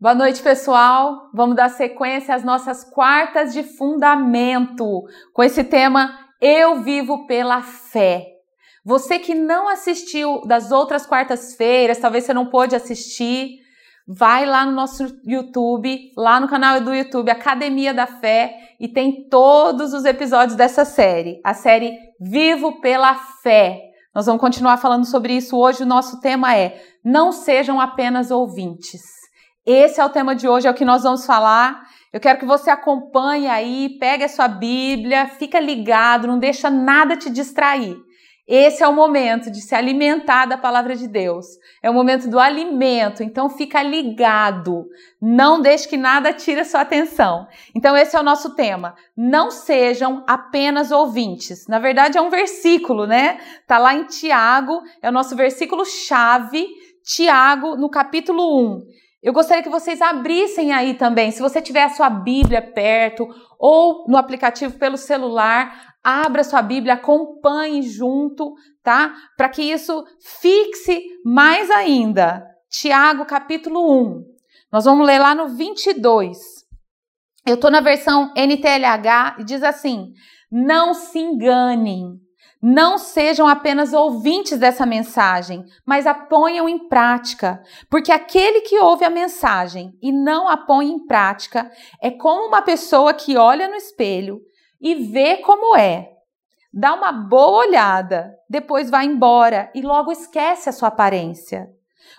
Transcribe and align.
Boa 0.00 0.14
noite, 0.14 0.40
pessoal. 0.40 1.28
Vamos 1.34 1.54
dar 1.54 1.68
sequência 1.68 2.34
às 2.34 2.42
nossas 2.42 2.82
quartas 2.82 3.52
de 3.52 3.62
fundamento 3.62 5.02
com 5.34 5.42
esse 5.42 5.62
tema 5.62 6.18
Eu 6.40 6.80
vivo 6.80 7.26
pela 7.26 7.60
fé. 7.60 8.24
Você 8.82 9.18
que 9.18 9.34
não 9.34 9.68
assistiu 9.68 10.40
das 10.46 10.72
outras 10.72 11.04
quartas-feiras, 11.04 11.98
talvez 11.98 12.24
você 12.24 12.32
não 12.32 12.46
pôde 12.46 12.74
assistir, 12.74 13.58
vai 14.08 14.46
lá 14.46 14.64
no 14.64 14.72
nosso 14.72 15.04
YouTube, 15.22 16.12
lá 16.16 16.40
no 16.40 16.48
canal 16.48 16.80
do 16.80 16.94
YouTube 16.94 17.30
Academia 17.30 17.92
da 17.92 18.06
Fé 18.06 18.56
e 18.80 18.88
tem 18.88 19.28
todos 19.28 19.92
os 19.92 20.06
episódios 20.06 20.56
dessa 20.56 20.86
série, 20.86 21.42
a 21.44 21.52
série 21.52 21.94
Vivo 22.18 22.80
pela 22.80 23.16
Fé. 23.42 23.82
Nós 24.14 24.24
vamos 24.24 24.40
continuar 24.40 24.78
falando 24.78 25.04
sobre 25.04 25.34
isso 25.34 25.58
hoje. 25.58 25.82
O 25.82 25.86
nosso 25.86 26.22
tema 26.22 26.56
é 26.56 26.82
Não 27.04 27.32
sejam 27.32 27.78
apenas 27.78 28.30
ouvintes. 28.30 29.19
Esse 29.66 30.00
é 30.00 30.04
o 30.04 30.08
tema 30.08 30.34
de 30.34 30.48
hoje, 30.48 30.66
é 30.66 30.70
o 30.70 30.74
que 30.74 30.84
nós 30.84 31.02
vamos 31.02 31.26
falar. 31.26 31.82
Eu 32.12 32.18
quero 32.18 32.38
que 32.38 32.46
você 32.46 32.70
acompanhe 32.70 33.46
aí, 33.46 33.96
pegue 34.00 34.24
a 34.24 34.28
sua 34.28 34.48
Bíblia, 34.48 35.26
fica 35.26 35.60
ligado, 35.60 36.26
não 36.26 36.38
deixa 36.38 36.70
nada 36.70 37.16
te 37.16 37.30
distrair. 37.30 37.96
Esse 38.48 38.82
é 38.82 38.88
o 38.88 38.92
momento 38.92 39.48
de 39.48 39.60
se 39.60 39.76
alimentar 39.76 40.44
da 40.44 40.58
palavra 40.58 40.96
de 40.96 41.06
Deus. 41.06 41.46
É 41.80 41.88
o 41.88 41.94
momento 41.94 42.28
do 42.28 42.40
alimento, 42.40 43.22
então 43.22 43.48
fica 43.48 43.80
ligado. 43.80 44.86
Não 45.22 45.60
deixe 45.60 45.86
que 45.86 45.96
nada 45.96 46.32
tire 46.32 46.58
a 46.58 46.64
sua 46.64 46.80
atenção. 46.80 47.46
Então 47.76 47.96
esse 47.96 48.16
é 48.16 48.18
o 48.18 48.24
nosso 48.24 48.56
tema. 48.56 48.96
Não 49.16 49.52
sejam 49.52 50.24
apenas 50.26 50.90
ouvintes. 50.90 51.68
Na 51.68 51.78
verdade 51.78 52.18
é 52.18 52.20
um 52.20 52.28
versículo, 52.28 53.06
né? 53.06 53.38
Tá 53.68 53.78
lá 53.78 53.94
em 53.94 54.02
Tiago, 54.04 54.80
é 55.00 55.08
o 55.08 55.12
nosso 55.12 55.36
versículo 55.36 55.84
chave, 55.84 56.66
Tiago, 57.04 57.76
no 57.76 57.88
capítulo 57.88 58.74
1. 58.78 58.80
Eu 59.22 59.34
gostaria 59.34 59.62
que 59.62 59.68
vocês 59.68 60.00
abrissem 60.00 60.72
aí 60.72 60.94
também, 60.94 61.30
se 61.30 61.42
você 61.42 61.60
tiver 61.60 61.82
a 61.82 61.90
sua 61.90 62.08
Bíblia 62.08 62.62
perto 62.62 63.28
ou 63.58 64.06
no 64.08 64.16
aplicativo 64.16 64.78
pelo 64.78 64.96
celular, 64.96 65.94
abra 66.02 66.42
sua 66.42 66.62
Bíblia, 66.62 66.94
acompanhe 66.94 67.82
junto, 67.82 68.54
tá? 68.82 69.14
Para 69.36 69.50
que 69.50 69.62
isso 69.62 70.04
fixe 70.40 71.02
mais 71.22 71.70
ainda. 71.70 72.42
Tiago, 72.70 73.26
capítulo 73.26 73.92
1. 73.92 74.24
Nós 74.72 74.86
vamos 74.86 75.06
ler 75.06 75.18
lá 75.18 75.34
no 75.34 75.48
22. 75.48 76.38
Eu 77.46 77.56
estou 77.56 77.70
na 77.70 77.80
versão 77.80 78.32
NTLH 78.34 79.36
e 79.40 79.44
diz 79.44 79.62
assim: 79.62 80.12
Não 80.50 80.94
se 80.94 81.18
enganem. 81.18 82.18
Não 82.62 82.98
sejam 82.98 83.48
apenas 83.48 83.94
ouvintes 83.94 84.58
dessa 84.58 84.84
mensagem, 84.84 85.64
mas 85.86 86.06
a 86.06 86.12
ponham 86.12 86.68
em 86.68 86.88
prática, 86.88 87.62
porque 87.88 88.12
aquele 88.12 88.60
que 88.60 88.78
ouve 88.78 89.02
a 89.04 89.10
mensagem 89.10 89.96
e 90.02 90.12
não 90.12 90.46
a 90.46 90.58
põe 90.58 90.90
em 90.90 91.06
prática 91.06 91.70
é 92.02 92.10
como 92.10 92.48
uma 92.48 92.60
pessoa 92.60 93.14
que 93.14 93.36
olha 93.36 93.66
no 93.66 93.76
espelho 93.76 94.42
e 94.78 94.94
vê 94.94 95.38
como 95.38 95.74
é, 95.74 96.10
dá 96.70 96.92
uma 96.92 97.10
boa 97.10 97.66
olhada, 97.66 98.34
depois 98.48 98.90
vai 98.90 99.06
embora 99.06 99.70
e 99.74 99.80
logo 99.80 100.12
esquece 100.12 100.68
a 100.68 100.72
sua 100.72 100.88
aparência. 100.88 101.68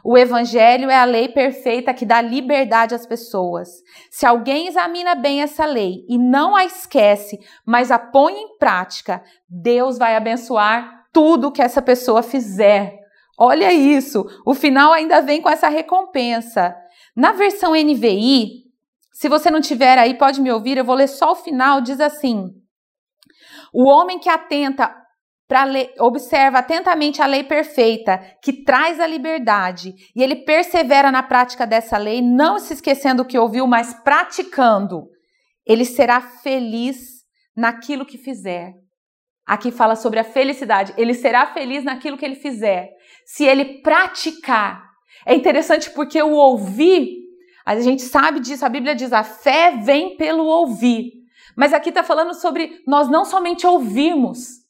O 0.03 0.17
Evangelho 0.17 0.89
é 0.89 0.97
a 0.97 1.05
lei 1.05 1.29
perfeita 1.29 1.93
que 1.93 2.05
dá 2.05 2.21
liberdade 2.21 2.95
às 2.95 3.05
pessoas. 3.05 3.69
Se 4.09 4.25
alguém 4.25 4.67
examina 4.67 5.15
bem 5.15 5.41
essa 5.41 5.65
lei 5.65 6.05
e 6.09 6.17
não 6.17 6.55
a 6.55 6.65
esquece, 6.65 7.39
mas 7.65 7.91
a 7.91 7.99
põe 7.99 8.33
em 8.33 8.57
prática, 8.57 9.23
Deus 9.47 9.97
vai 9.97 10.15
abençoar 10.15 11.05
tudo 11.13 11.51
que 11.51 11.61
essa 11.61 11.81
pessoa 11.81 12.23
fizer. 12.23 12.99
Olha 13.37 13.71
isso, 13.71 14.25
o 14.45 14.53
final 14.53 14.93
ainda 14.93 15.21
vem 15.21 15.41
com 15.41 15.49
essa 15.49 15.67
recompensa. 15.67 16.75
Na 17.15 17.31
versão 17.31 17.73
NVI, 17.73 18.61
se 19.11 19.27
você 19.27 19.51
não 19.51 19.61
tiver 19.61 19.97
aí, 19.97 20.13
pode 20.15 20.41
me 20.41 20.51
ouvir, 20.51 20.77
eu 20.77 20.85
vou 20.85 20.95
ler 20.95 21.07
só 21.07 21.33
o 21.33 21.35
final, 21.35 21.81
diz 21.81 21.99
assim: 21.99 22.49
O 23.73 23.87
homem 23.87 24.19
que 24.19 24.29
atenta 24.29 25.00
observa 25.99 26.59
atentamente 26.59 27.21
a 27.21 27.25
lei 27.25 27.43
perfeita, 27.43 28.17
que 28.41 28.63
traz 28.63 28.99
a 28.99 29.07
liberdade, 29.07 29.93
e 30.15 30.21
ele 30.21 30.37
persevera 30.37 31.11
na 31.11 31.23
prática 31.23 31.65
dessa 31.65 31.97
lei, 31.97 32.21
não 32.21 32.59
se 32.59 32.73
esquecendo 32.73 33.23
o 33.23 33.25
que 33.25 33.37
ouviu, 33.37 33.67
mas 33.67 33.93
praticando, 33.93 35.07
ele 35.65 35.85
será 35.85 36.21
feliz 36.21 37.21
naquilo 37.55 38.05
que 38.05 38.17
fizer. 38.17 38.73
Aqui 39.45 39.71
fala 39.71 39.95
sobre 39.95 40.19
a 40.19 40.23
felicidade. 40.23 40.93
Ele 40.97 41.13
será 41.13 41.47
feliz 41.47 41.83
naquilo 41.83 42.17
que 42.17 42.23
ele 42.23 42.35
fizer. 42.35 42.89
Se 43.25 43.43
ele 43.43 43.81
praticar. 43.81 44.83
É 45.25 45.35
interessante 45.35 45.89
porque 45.91 46.21
o 46.21 46.31
ouvir, 46.31 47.09
a 47.65 47.79
gente 47.79 48.01
sabe 48.01 48.39
disso, 48.39 48.65
a 48.65 48.69
Bíblia 48.69 48.95
diz: 48.95 49.11
a 49.11 49.23
fé 49.23 49.71
vem 49.83 50.15
pelo 50.15 50.45
ouvir. 50.45 51.11
Mas 51.55 51.73
aqui 51.73 51.89
está 51.89 52.03
falando 52.03 52.33
sobre 52.33 52.81
nós 52.87 53.09
não 53.09 53.25
somente 53.25 53.67
ouvirmos, 53.67 54.60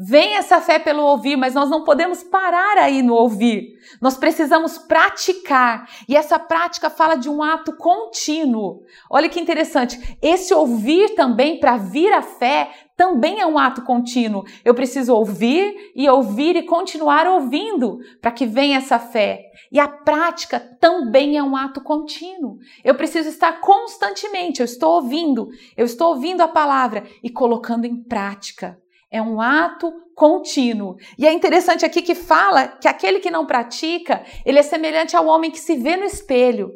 Vem 0.00 0.36
essa 0.36 0.60
fé 0.60 0.78
pelo 0.78 1.02
ouvir, 1.02 1.34
mas 1.34 1.54
nós 1.54 1.68
não 1.68 1.82
podemos 1.82 2.22
parar 2.22 2.78
aí 2.78 3.02
no 3.02 3.14
ouvir. 3.14 3.72
Nós 4.00 4.16
precisamos 4.16 4.78
praticar. 4.78 5.88
E 6.08 6.16
essa 6.16 6.38
prática 6.38 6.88
fala 6.88 7.16
de 7.16 7.28
um 7.28 7.42
ato 7.42 7.76
contínuo. 7.76 8.84
Olha 9.10 9.28
que 9.28 9.40
interessante. 9.40 10.16
Esse 10.22 10.54
ouvir 10.54 11.16
também, 11.16 11.58
para 11.58 11.76
vir 11.76 12.12
a 12.12 12.22
fé, 12.22 12.70
também 12.96 13.40
é 13.40 13.46
um 13.46 13.58
ato 13.58 13.82
contínuo. 13.82 14.44
Eu 14.64 14.72
preciso 14.72 15.12
ouvir 15.12 15.92
e 15.96 16.08
ouvir 16.08 16.54
e 16.54 16.62
continuar 16.62 17.26
ouvindo 17.26 17.98
para 18.20 18.30
que 18.30 18.46
venha 18.46 18.78
essa 18.78 19.00
fé. 19.00 19.42
E 19.72 19.80
a 19.80 19.88
prática 19.88 20.60
também 20.80 21.36
é 21.36 21.42
um 21.42 21.56
ato 21.56 21.80
contínuo. 21.80 22.58
Eu 22.84 22.94
preciso 22.94 23.28
estar 23.28 23.60
constantemente, 23.60 24.60
eu 24.60 24.64
estou 24.64 24.94
ouvindo, 24.94 25.48
eu 25.76 25.84
estou 25.84 26.10
ouvindo 26.10 26.40
a 26.40 26.48
palavra 26.48 27.02
e 27.20 27.28
colocando 27.28 27.84
em 27.84 27.96
prática. 28.00 28.78
É 29.10 29.22
um 29.22 29.40
ato 29.40 29.92
contínuo. 30.14 30.96
E 31.16 31.26
é 31.26 31.32
interessante 31.32 31.84
aqui 31.84 32.02
que 32.02 32.14
fala 32.14 32.68
que 32.68 32.88
aquele 32.88 33.20
que 33.20 33.30
não 33.30 33.46
pratica, 33.46 34.22
ele 34.44 34.58
é 34.58 34.62
semelhante 34.62 35.16
ao 35.16 35.26
homem 35.26 35.50
que 35.50 35.60
se 35.60 35.76
vê 35.76 35.96
no 35.96 36.04
espelho. 36.04 36.72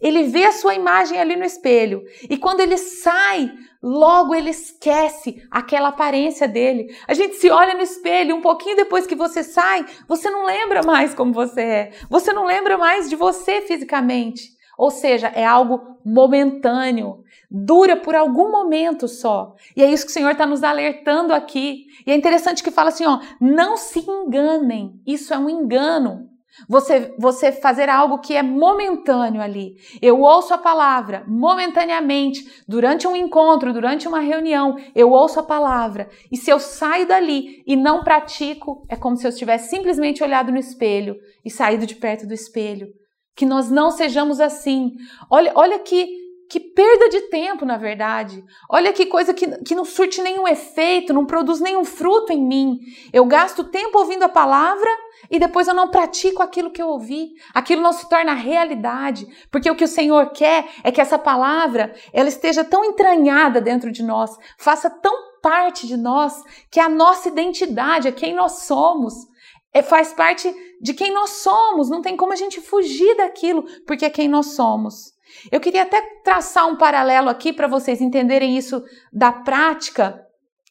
Ele 0.00 0.24
vê 0.24 0.44
a 0.44 0.52
sua 0.52 0.74
imagem 0.74 1.18
ali 1.18 1.36
no 1.36 1.44
espelho. 1.44 2.02
E 2.28 2.36
quando 2.36 2.60
ele 2.60 2.76
sai, 2.76 3.50
logo 3.82 4.34
ele 4.34 4.50
esquece 4.50 5.42
aquela 5.50 5.88
aparência 5.88 6.48
dele. 6.48 6.94
A 7.06 7.14
gente 7.14 7.36
se 7.36 7.50
olha 7.50 7.74
no 7.74 7.82
espelho, 7.82 8.36
um 8.36 8.40
pouquinho 8.40 8.76
depois 8.76 9.06
que 9.06 9.14
você 9.14 9.42
sai, 9.42 9.84
você 10.08 10.30
não 10.30 10.44
lembra 10.44 10.82
mais 10.82 11.14
como 11.14 11.32
você 11.32 11.60
é. 11.60 11.90
Você 12.08 12.32
não 12.32 12.44
lembra 12.44 12.78
mais 12.78 13.08
de 13.08 13.16
você 13.16 13.60
fisicamente. 13.62 14.59
Ou 14.80 14.90
seja, 14.90 15.26
é 15.34 15.44
algo 15.44 15.98
momentâneo, 16.02 17.22
dura 17.50 17.96
por 17.96 18.14
algum 18.14 18.50
momento 18.50 19.06
só. 19.06 19.54
E 19.76 19.82
é 19.82 19.92
isso 19.92 20.06
que 20.06 20.10
o 20.10 20.14
Senhor 20.14 20.30
está 20.30 20.46
nos 20.46 20.64
alertando 20.64 21.34
aqui. 21.34 21.84
E 22.06 22.10
é 22.10 22.14
interessante 22.14 22.62
que 22.62 22.70
fala 22.70 22.88
assim: 22.88 23.04
ó, 23.04 23.20
não 23.38 23.76
se 23.76 23.98
enganem, 24.10 24.98
isso 25.06 25.34
é 25.34 25.38
um 25.38 25.50
engano. 25.50 26.30
Você, 26.66 27.14
você 27.18 27.52
fazer 27.52 27.90
algo 27.90 28.20
que 28.20 28.34
é 28.34 28.42
momentâneo 28.42 29.42
ali. 29.42 29.76
Eu 30.00 30.22
ouço 30.22 30.54
a 30.54 30.58
palavra 30.58 31.24
momentaneamente, 31.28 32.64
durante 32.66 33.06
um 33.06 33.14
encontro, 33.14 33.74
durante 33.74 34.08
uma 34.08 34.20
reunião, 34.20 34.76
eu 34.94 35.10
ouço 35.10 35.40
a 35.40 35.42
palavra. 35.42 36.08
E 36.32 36.38
se 36.38 36.50
eu 36.50 36.58
saio 36.58 37.06
dali 37.06 37.62
e 37.66 37.76
não 37.76 38.02
pratico, 38.02 38.82
é 38.88 38.96
como 38.96 39.14
se 39.14 39.26
eu 39.26 39.36
tivesse 39.36 39.68
simplesmente 39.68 40.22
olhado 40.22 40.50
no 40.50 40.58
espelho 40.58 41.16
e 41.44 41.50
saído 41.50 41.84
de 41.84 41.96
perto 41.96 42.26
do 42.26 42.32
espelho 42.32 42.98
que 43.40 43.46
nós 43.46 43.70
não 43.70 43.90
sejamos 43.90 44.38
assim. 44.38 44.92
Olha, 45.30 45.50
olha 45.54 45.78
que, 45.78 46.06
que 46.46 46.60
perda 46.60 47.08
de 47.08 47.22
tempo, 47.30 47.64
na 47.64 47.78
verdade. 47.78 48.44
Olha 48.68 48.92
que 48.92 49.06
coisa 49.06 49.32
que, 49.32 49.46
que 49.62 49.74
não 49.74 49.86
surte 49.86 50.20
nenhum 50.20 50.46
efeito, 50.46 51.14
não 51.14 51.24
produz 51.24 51.58
nenhum 51.58 51.82
fruto 51.82 52.34
em 52.34 52.46
mim. 52.46 52.80
Eu 53.10 53.24
gasto 53.24 53.64
tempo 53.64 53.98
ouvindo 53.98 54.24
a 54.24 54.28
palavra 54.28 54.90
e 55.30 55.38
depois 55.38 55.68
eu 55.68 55.72
não 55.72 55.88
pratico 55.88 56.42
aquilo 56.42 56.70
que 56.70 56.82
eu 56.82 56.88
ouvi. 56.88 57.30
Aquilo 57.54 57.80
não 57.80 57.94
se 57.94 58.06
torna 58.10 58.34
realidade, 58.34 59.26
porque 59.50 59.70
o 59.70 59.74
que 59.74 59.84
o 59.84 59.88
Senhor 59.88 60.32
quer 60.32 60.68
é 60.84 60.92
que 60.92 61.00
essa 61.00 61.18
palavra 61.18 61.94
ela 62.12 62.28
esteja 62.28 62.62
tão 62.62 62.84
entranhada 62.84 63.58
dentro 63.58 63.90
de 63.90 64.02
nós, 64.02 64.36
faça 64.58 64.90
tão 64.90 65.30
parte 65.40 65.86
de 65.86 65.96
nós, 65.96 66.44
que 66.70 66.78
é 66.78 66.82
a 66.82 66.90
nossa 66.90 67.28
identidade, 67.28 68.06
é 68.06 68.12
quem 68.12 68.34
nós 68.34 68.64
somos 68.64 69.29
é, 69.72 69.82
faz 69.82 70.12
parte 70.12 70.52
de 70.80 70.94
quem 70.94 71.12
nós 71.12 71.30
somos, 71.30 71.88
não 71.88 72.02
tem 72.02 72.16
como 72.16 72.32
a 72.32 72.36
gente 72.36 72.60
fugir 72.60 73.16
daquilo, 73.16 73.64
porque 73.86 74.04
é 74.04 74.10
quem 74.10 74.28
nós 74.28 74.54
somos. 74.54 75.12
Eu 75.50 75.60
queria 75.60 75.82
até 75.82 76.00
traçar 76.24 76.66
um 76.66 76.76
paralelo 76.76 77.28
aqui 77.28 77.52
para 77.52 77.68
vocês 77.68 78.00
entenderem 78.00 78.56
isso 78.56 78.82
da 79.12 79.30
prática. 79.30 80.20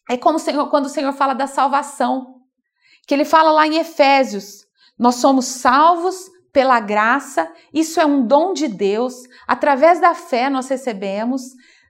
É 0.09 0.17
como 0.17 0.37
o 0.37 0.39
Senhor, 0.39 0.69
quando 0.69 0.85
o 0.85 0.89
Senhor 0.89 1.13
fala 1.13 1.33
da 1.33 1.47
salvação, 1.47 2.35
que 3.07 3.13
ele 3.13 3.25
fala 3.25 3.51
lá 3.51 3.65
em 3.65 3.77
Efésios: 3.77 4.65
nós 4.97 5.15
somos 5.15 5.45
salvos 5.45 6.29
pela 6.51 6.79
graça, 6.79 7.51
isso 7.73 8.01
é 8.01 8.05
um 8.05 8.25
dom 8.25 8.53
de 8.53 8.67
Deus, 8.67 9.13
através 9.47 10.01
da 10.01 10.13
fé 10.13 10.49
nós 10.49 10.67
recebemos, 10.67 11.43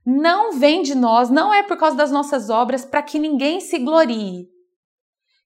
não 0.05 0.51
vem 0.51 0.81
de 0.81 0.93
nós, 0.93 1.29
não 1.29 1.53
é 1.53 1.63
por 1.63 1.77
causa 1.77 1.95
das 1.95 2.11
nossas 2.11 2.49
obras, 2.49 2.85
para 2.85 3.01
que 3.01 3.17
ninguém 3.17 3.61
se 3.61 3.79
glorie. 3.79 4.47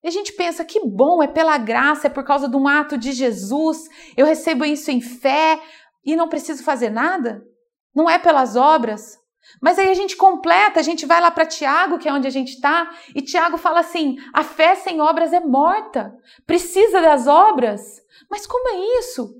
E 0.04 0.08
a 0.08 0.12
gente 0.12 0.34
pensa 0.34 0.66
que 0.66 0.86
bom, 0.86 1.24
é 1.24 1.28
pela 1.28 1.58
graça, 1.58 2.08
é 2.08 2.10
por 2.10 2.26
causa 2.26 2.50
de 2.50 2.58
um 2.58 2.68
ato 2.68 2.98
de 2.98 3.14
Jesus, 3.14 3.88
eu 4.18 4.26
recebo 4.26 4.66
isso 4.66 4.92
em 4.92 5.00
fé. 5.00 5.62
e 6.06 6.18
não 6.18 6.28
preciso 6.28 6.64
fazer 6.64 6.90
nada? 6.90 7.42
Não 7.96 8.10
é 8.10 8.20
pelas 8.20 8.58
obras? 8.58 9.18
Mas 9.62 9.80
aí 9.80 9.90
a 9.90 9.94
gente 9.94 10.18
completa, 10.18 10.80
a 10.80 10.84
gente 10.84 11.06
vai 11.06 11.22
lá 11.22 11.32
para 11.32 11.46
Tiago, 11.46 11.98
que 11.98 12.10
é 12.10 12.14
onde 12.14 12.28
a 12.28 12.32
gente 12.32 12.54
está, 12.54 12.92
e 13.16 13.22
Tiago 13.22 13.58
fala 13.58 13.80
assim: 13.80 14.18
a 14.34 14.44
fé 14.44 14.76
sem 14.76 15.00
obras 15.00 15.32
é 15.32 15.40
morta, 15.40 16.14
precisa 16.46 17.02
das 17.02 17.28
obras. 17.28 17.82
Mas 18.30 18.46
como 18.46 18.68
é 18.70 19.00
isso? 19.00 19.34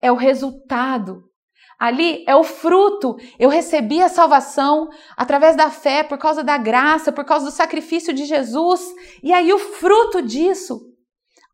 É 0.00 0.10
o 0.10 0.16
resultado. 0.16 1.24
Ali 1.78 2.24
é 2.26 2.34
o 2.34 2.44
fruto. 2.44 3.16
Eu 3.38 3.48
recebi 3.48 4.02
a 4.02 4.08
salvação 4.08 4.88
através 5.16 5.56
da 5.56 5.70
fé, 5.70 6.02
por 6.02 6.18
causa 6.18 6.42
da 6.42 6.56
graça, 6.56 7.12
por 7.12 7.24
causa 7.24 7.46
do 7.46 7.50
sacrifício 7.50 8.12
de 8.12 8.24
Jesus. 8.24 8.94
E 9.22 9.32
aí 9.32 9.52
o 9.52 9.58
fruto 9.58 10.22
disso, 10.22 10.80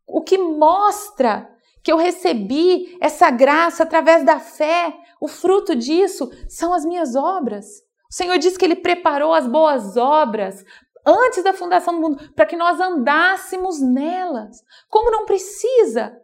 o 0.07 0.21
que 0.21 0.37
mostra 0.37 1.49
que 1.83 1.91
eu 1.91 1.97
recebi 1.97 2.97
essa 3.01 3.31
graça 3.31 3.83
através 3.83 4.23
da 4.23 4.39
fé, 4.39 4.93
o 5.19 5.27
fruto 5.27 5.75
disso 5.75 6.29
são 6.47 6.73
as 6.73 6.85
minhas 6.85 7.15
obras. 7.15 7.65
O 8.09 8.13
Senhor 8.13 8.37
diz 8.37 8.57
que 8.57 8.65
Ele 8.65 8.75
preparou 8.75 9.33
as 9.33 9.47
boas 9.47 9.97
obras 9.97 10.63
antes 11.05 11.43
da 11.43 11.53
fundação 11.53 11.95
do 11.95 12.01
mundo 12.01 12.33
para 12.35 12.45
que 12.45 12.55
nós 12.55 12.79
andássemos 12.79 13.81
nelas. 13.81 14.57
Como 14.89 15.09
não 15.09 15.25
precisa? 15.25 16.20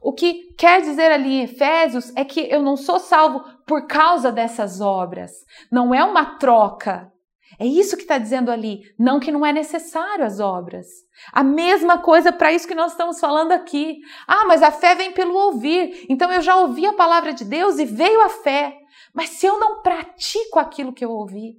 O 0.00 0.12
que 0.12 0.54
quer 0.58 0.80
dizer 0.80 1.10
ali 1.10 1.34
em 1.34 1.42
Efésios 1.42 2.12
é 2.16 2.24
que 2.24 2.40
eu 2.40 2.62
não 2.62 2.76
sou 2.76 2.98
salvo 2.98 3.44
por 3.66 3.86
causa 3.86 4.30
dessas 4.30 4.80
obras. 4.80 5.32
Não 5.70 5.94
é 5.94 6.04
uma 6.04 6.36
troca. 6.38 7.10
É 7.58 7.66
isso 7.66 7.96
que 7.96 8.02
está 8.02 8.16
dizendo 8.16 8.50
ali. 8.50 8.82
Não 8.98 9.18
que 9.20 9.32
não 9.32 9.44
é 9.44 9.52
necessário 9.52 10.24
as 10.24 10.40
obras. 10.40 10.86
A 11.32 11.42
mesma 11.42 11.98
coisa 11.98 12.32
para 12.32 12.52
isso 12.52 12.68
que 12.68 12.74
nós 12.74 12.92
estamos 12.92 13.20
falando 13.20 13.52
aqui. 13.52 13.98
Ah, 14.26 14.44
mas 14.46 14.62
a 14.62 14.70
fé 14.70 14.94
vem 14.94 15.12
pelo 15.12 15.34
ouvir. 15.34 16.06
Então 16.08 16.32
eu 16.32 16.40
já 16.40 16.56
ouvi 16.56 16.86
a 16.86 16.92
palavra 16.92 17.32
de 17.32 17.44
Deus 17.44 17.78
e 17.78 17.84
veio 17.84 18.22
a 18.22 18.28
fé. 18.28 18.76
Mas 19.14 19.30
se 19.30 19.46
eu 19.46 19.58
não 19.58 19.82
pratico 19.82 20.58
aquilo 20.58 20.92
que 20.92 21.04
eu 21.04 21.10
ouvi, 21.10 21.56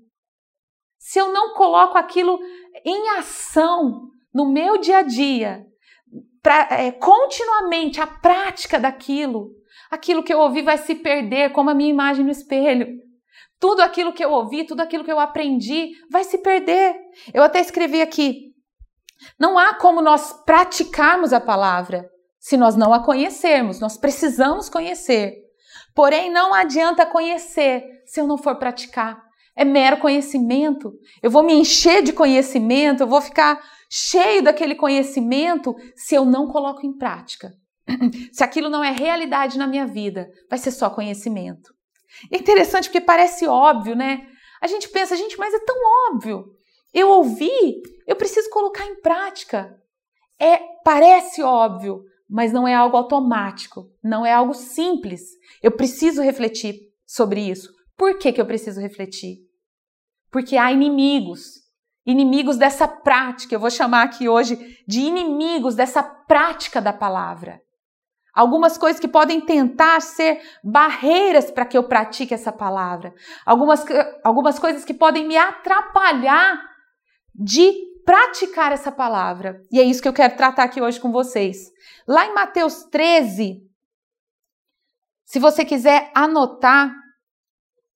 se 0.98 1.20
eu 1.20 1.34
não 1.34 1.54
coloco 1.54 1.98
aquilo 1.98 2.40
em 2.86 3.10
ação 3.18 4.08
no 4.34 4.52
meu 4.52 4.78
dia 4.78 5.00
a 5.00 5.02
dia, 5.02 5.66
pra, 6.42 6.68
é, 6.72 6.92
continuamente 6.92 8.02
a 8.02 8.08
prática 8.08 8.80
daquilo, 8.80 9.50
aquilo 9.90 10.24
que 10.24 10.34
eu 10.34 10.40
ouvi 10.40 10.62
vai 10.62 10.78
se 10.78 10.96
perder 10.96 11.52
como 11.52 11.70
a 11.70 11.74
minha 11.74 11.90
imagem 11.90 12.26
no 12.26 12.32
espelho. 12.32 12.88
Tudo 13.60 13.82
aquilo 13.82 14.14
que 14.14 14.24
eu 14.24 14.32
ouvi, 14.32 14.64
tudo 14.64 14.82
aquilo 14.82 15.04
que 15.04 15.12
eu 15.12 15.20
aprendi 15.20 15.92
vai 16.10 16.24
se 16.24 16.40
perder. 16.40 16.96
Eu 17.34 17.44
até 17.44 17.60
escrevi 17.60 18.02
aqui: 18.02 18.52
não 19.40 19.58
há 19.58 19.76
como 19.76 20.02
nós 20.02 20.34
praticarmos 20.46 21.32
a 21.32 21.40
palavra 21.40 22.10
se 22.40 22.58
nós 22.58 22.76
não 22.76 22.94
a 22.94 23.04
conhecermos. 23.04 23.80
Nós 23.80 23.98
precisamos 23.98 24.68
conhecer. 24.68 25.36
Porém, 25.94 26.32
não 26.32 26.54
adianta 26.54 27.06
conhecer 27.06 27.84
se 28.06 28.20
eu 28.20 28.26
não 28.26 28.38
for 28.38 28.56
praticar. 28.56 29.22
É 29.56 29.66
mero 29.66 29.98
conhecimento. 29.98 30.94
Eu 31.22 31.30
vou 31.30 31.44
me 31.44 31.54
encher 31.54 32.02
de 32.02 32.14
conhecimento, 32.14 33.02
eu 33.02 33.08
vou 33.08 33.22
ficar 33.22 33.62
cheio 33.90 34.42
daquele 34.42 34.76
conhecimento 34.76 35.76
se 35.96 36.16
eu 36.16 36.26
não 36.26 36.48
coloco 36.48 36.86
em 36.86 36.98
prática. 36.98 37.54
Se 38.32 38.44
aquilo 38.44 38.70
não 38.70 38.84
é 38.84 38.92
realidade 38.92 39.58
na 39.58 39.68
minha 39.68 39.86
vida, 39.86 40.30
vai 40.50 40.58
ser 40.58 40.72
só 40.72 40.90
conhecimento. 40.90 41.74
É 42.32 42.38
interessante 42.38 42.86
porque 42.86 43.02
parece 43.02 43.48
óbvio, 43.48 43.96
né? 43.96 44.28
A 44.62 44.68
gente 44.68 44.88
pensa, 44.90 45.18
gente, 45.18 45.38
mas 45.38 45.54
é 45.54 45.60
tão 45.60 45.76
óbvio. 46.10 46.46
Eu 46.94 47.10
ouvi, 47.10 47.82
eu 48.06 48.16
preciso 48.16 48.50
colocar 48.50 48.86
em 48.86 49.02
prática. 49.02 49.76
É, 50.40 50.58
parece 50.84 51.42
óbvio, 51.42 52.04
mas 52.30 52.52
não 52.52 52.68
é 52.68 52.74
algo 52.74 52.98
automático, 52.98 53.90
não 54.04 54.26
é 54.26 54.34
algo 54.34 54.54
simples. 54.54 55.22
Eu 55.62 55.72
preciso 55.72 56.22
refletir 56.22 56.80
sobre 57.06 57.42
isso. 57.42 57.74
Por 57.98 58.18
que, 58.18 58.32
que 58.32 58.42
eu 58.42 58.46
preciso 58.46 58.80
refletir? 58.80 59.38
Porque 60.32 60.58
há 60.58 60.72
inimigos, 60.72 61.62
inimigos 62.06 62.58
dessa 62.58 62.88
prática. 62.88 63.54
Eu 63.54 63.60
vou 63.60 63.70
chamar 63.70 64.04
aqui 64.04 64.30
hoje 64.30 64.84
de 64.88 65.02
inimigos 65.02 65.76
dessa 65.76 66.02
prática 66.02 66.82
da 66.82 66.94
palavra. 66.94 67.62
Algumas 68.34 68.78
coisas 68.78 69.00
que 69.00 69.10
podem 69.10 69.42
tentar 69.42 70.02
ser 70.02 70.42
barreiras 70.64 71.52
para 71.52 71.66
que 71.66 71.78
eu 71.78 71.84
pratique 71.84 72.34
essa 72.34 72.52
palavra. 72.52 73.14
Algumas, 73.46 73.86
algumas 74.24 74.58
coisas 74.58 74.86
que 74.86 74.94
podem 74.94 75.28
me 75.28 75.36
atrapalhar 75.36 76.62
de 77.36 77.74
praticar 78.06 78.72
essa 78.72 78.92
palavra. 78.92 79.62
E 79.72 79.80
é 79.80 79.84
isso 79.84 80.02
que 80.02 80.08
eu 80.08 80.14
quero 80.14 80.36
tratar 80.38 80.64
aqui 80.64 80.82
hoje 80.82 81.00
com 81.00 81.12
vocês. 81.12 81.72
Lá 82.08 82.26
em 82.26 82.34
Mateus 82.34 82.84
13, 82.86 83.62
se 85.26 85.40
você 85.40 85.66
quiser 85.66 86.10
anotar, 86.16 86.94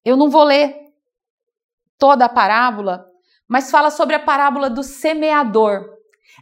eu 0.05 0.15
não 0.15 0.29
vou 0.29 0.43
ler 0.43 0.75
toda 1.97 2.25
a 2.25 2.29
parábola, 2.29 3.05
mas 3.47 3.71
fala 3.71 3.89
sobre 3.89 4.15
a 4.15 4.19
parábola 4.19 4.69
do 4.69 4.83
semeador. 4.83 5.95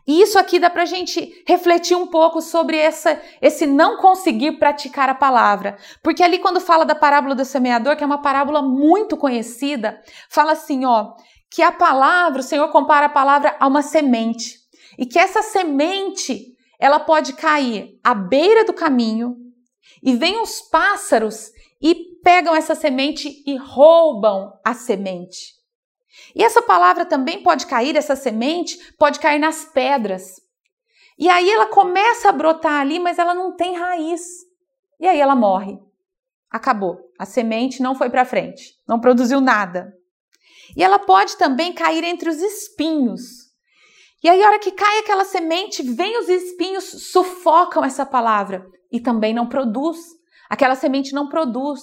E 0.05 0.21
isso 0.21 0.37
aqui 0.37 0.59
dá 0.59 0.69
para 0.69 0.85
gente 0.85 1.43
refletir 1.47 1.95
um 1.95 2.07
pouco 2.07 2.41
sobre 2.41 2.77
essa, 2.77 3.21
esse 3.41 3.65
não 3.65 3.97
conseguir 3.97 4.53
praticar 4.53 5.07
a 5.09 5.15
palavra. 5.15 5.77
Porque 6.01 6.21
ali, 6.21 6.39
quando 6.39 6.59
fala 6.59 6.83
da 6.83 6.95
parábola 6.95 7.33
do 7.35 7.45
semeador, 7.45 7.95
que 7.95 8.03
é 8.03 8.07
uma 8.07 8.21
parábola 8.21 8.61
muito 8.61 9.15
conhecida, 9.15 10.01
fala 10.29 10.51
assim: 10.51 10.83
ó, 10.85 11.13
que 11.49 11.61
a 11.61 11.71
palavra, 11.71 12.41
o 12.41 12.43
Senhor 12.43 12.67
compara 12.69 13.05
a 13.05 13.09
palavra 13.09 13.55
a 13.59 13.67
uma 13.67 13.81
semente. 13.81 14.59
E 14.97 15.05
que 15.05 15.17
essa 15.17 15.41
semente, 15.41 16.53
ela 16.79 16.99
pode 16.99 17.33
cair 17.33 17.97
à 18.03 18.13
beira 18.13 18.65
do 18.65 18.73
caminho, 18.73 19.37
e 20.01 20.15
vem 20.15 20.41
os 20.41 20.61
pássaros 20.61 21.51
e 21.83 21.93
pegam 22.23 22.55
essa 22.55 22.73
semente 22.73 23.43
e 23.45 23.57
roubam 23.57 24.57
a 24.63 24.73
semente. 24.73 25.53
E 26.33 26.41
essa 26.41 26.61
palavra 26.61 27.05
também 27.05 27.43
pode 27.43 27.67
cair, 27.67 27.97
essa 27.97 28.15
semente 28.15 28.93
pode 28.97 29.19
cair 29.19 29.37
nas 29.37 29.65
pedras. 29.65 30.41
E 31.19 31.27
aí 31.27 31.49
ela 31.49 31.65
começa 31.65 32.29
a 32.29 32.31
brotar 32.31 32.79
ali, 32.79 32.99
mas 32.99 33.19
ela 33.19 33.33
não 33.33 33.53
tem 33.53 33.75
raiz. 33.75 34.21
E 34.97 35.05
aí 35.05 35.19
ela 35.19 35.35
morre. 35.35 35.77
Acabou. 36.49 37.11
A 37.19 37.25
semente 37.25 37.81
não 37.81 37.95
foi 37.95 38.09
para 38.09 38.25
frente, 38.25 38.79
não 38.87 39.01
produziu 39.01 39.41
nada. 39.41 39.93
E 40.77 40.83
ela 40.83 40.97
pode 40.97 41.37
também 41.37 41.73
cair 41.73 42.03
entre 42.03 42.29
os 42.29 42.41
espinhos. 42.41 43.51
E 44.23 44.29
aí, 44.29 44.41
a 44.41 44.47
hora 44.47 44.59
que 44.59 44.71
cai 44.71 44.99
aquela 44.99 45.25
semente, 45.25 45.83
vem 45.83 46.17
os 46.17 46.29
espinhos, 46.29 46.85
sufocam 47.11 47.83
essa 47.83 48.05
palavra 48.05 48.65
e 48.89 48.99
também 49.01 49.33
não 49.33 49.49
produz. 49.49 49.97
Aquela 50.53 50.75
semente 50.75 51.15
não 51.15 51.27
produz. 51.27 51.81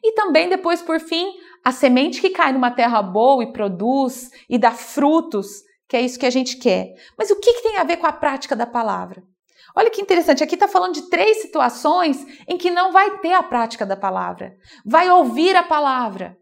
E 0.00 0.12
também, 0.12 0.48
depois, 0.48 0.80
por 0.80 1.00
fim, 1.00 1.28
a 1.64 1.72
semente 1.72 2.20
que 2.20 2.30
cai 2.30 2.52
numa 2.52 2.70
terra 2.70 3.02
boa 3.02 3.42
e 3.42 3.52
produz 3.52 4.30
e 4.48 4.56
dá 4.56 4.70
frutos, 4.70 5.64
que 5.88 5.96
é 5.96 6.00
isso 6.00 6.16
que 6.16 6.24
a 6.24 6.30
gente 6.30 6.56
quer. 6.58 6.94
Mas 7.18 7.32
o 7.32 7.40
que, 7.40 7.52
que 7.52 7.62
tem 7.64 7.78
a 7.78 7.82
ver 7.82 7.96
com 7.96 8.06
a 8.06 8.12
prática 8.12 8.54
da 8.54 8.64
palavra? 8.64 9.24
Olha 9.74 9.90
que 9.90 10.00
interessante, 10.00 10.40
aqui 10.40 10.54
está 10.54 10.68
falando 10.68 10.94
de 10.94 11.10
três 11.10 11.42
situações 11.42 12.24
em 12.46 12.56
que 12.56 12.70
não 12.70 12.92
vai 12.92 13.18
ter 13.18 13.32
a 13.32 13.42
prática 13.42 13.84
da 13.84 13.96
palavra. 13.96 14.54
Vai 14.86 15.10
ouvir 15.10 15.56
a 15.56 15.62
palavra, 15.64 16.38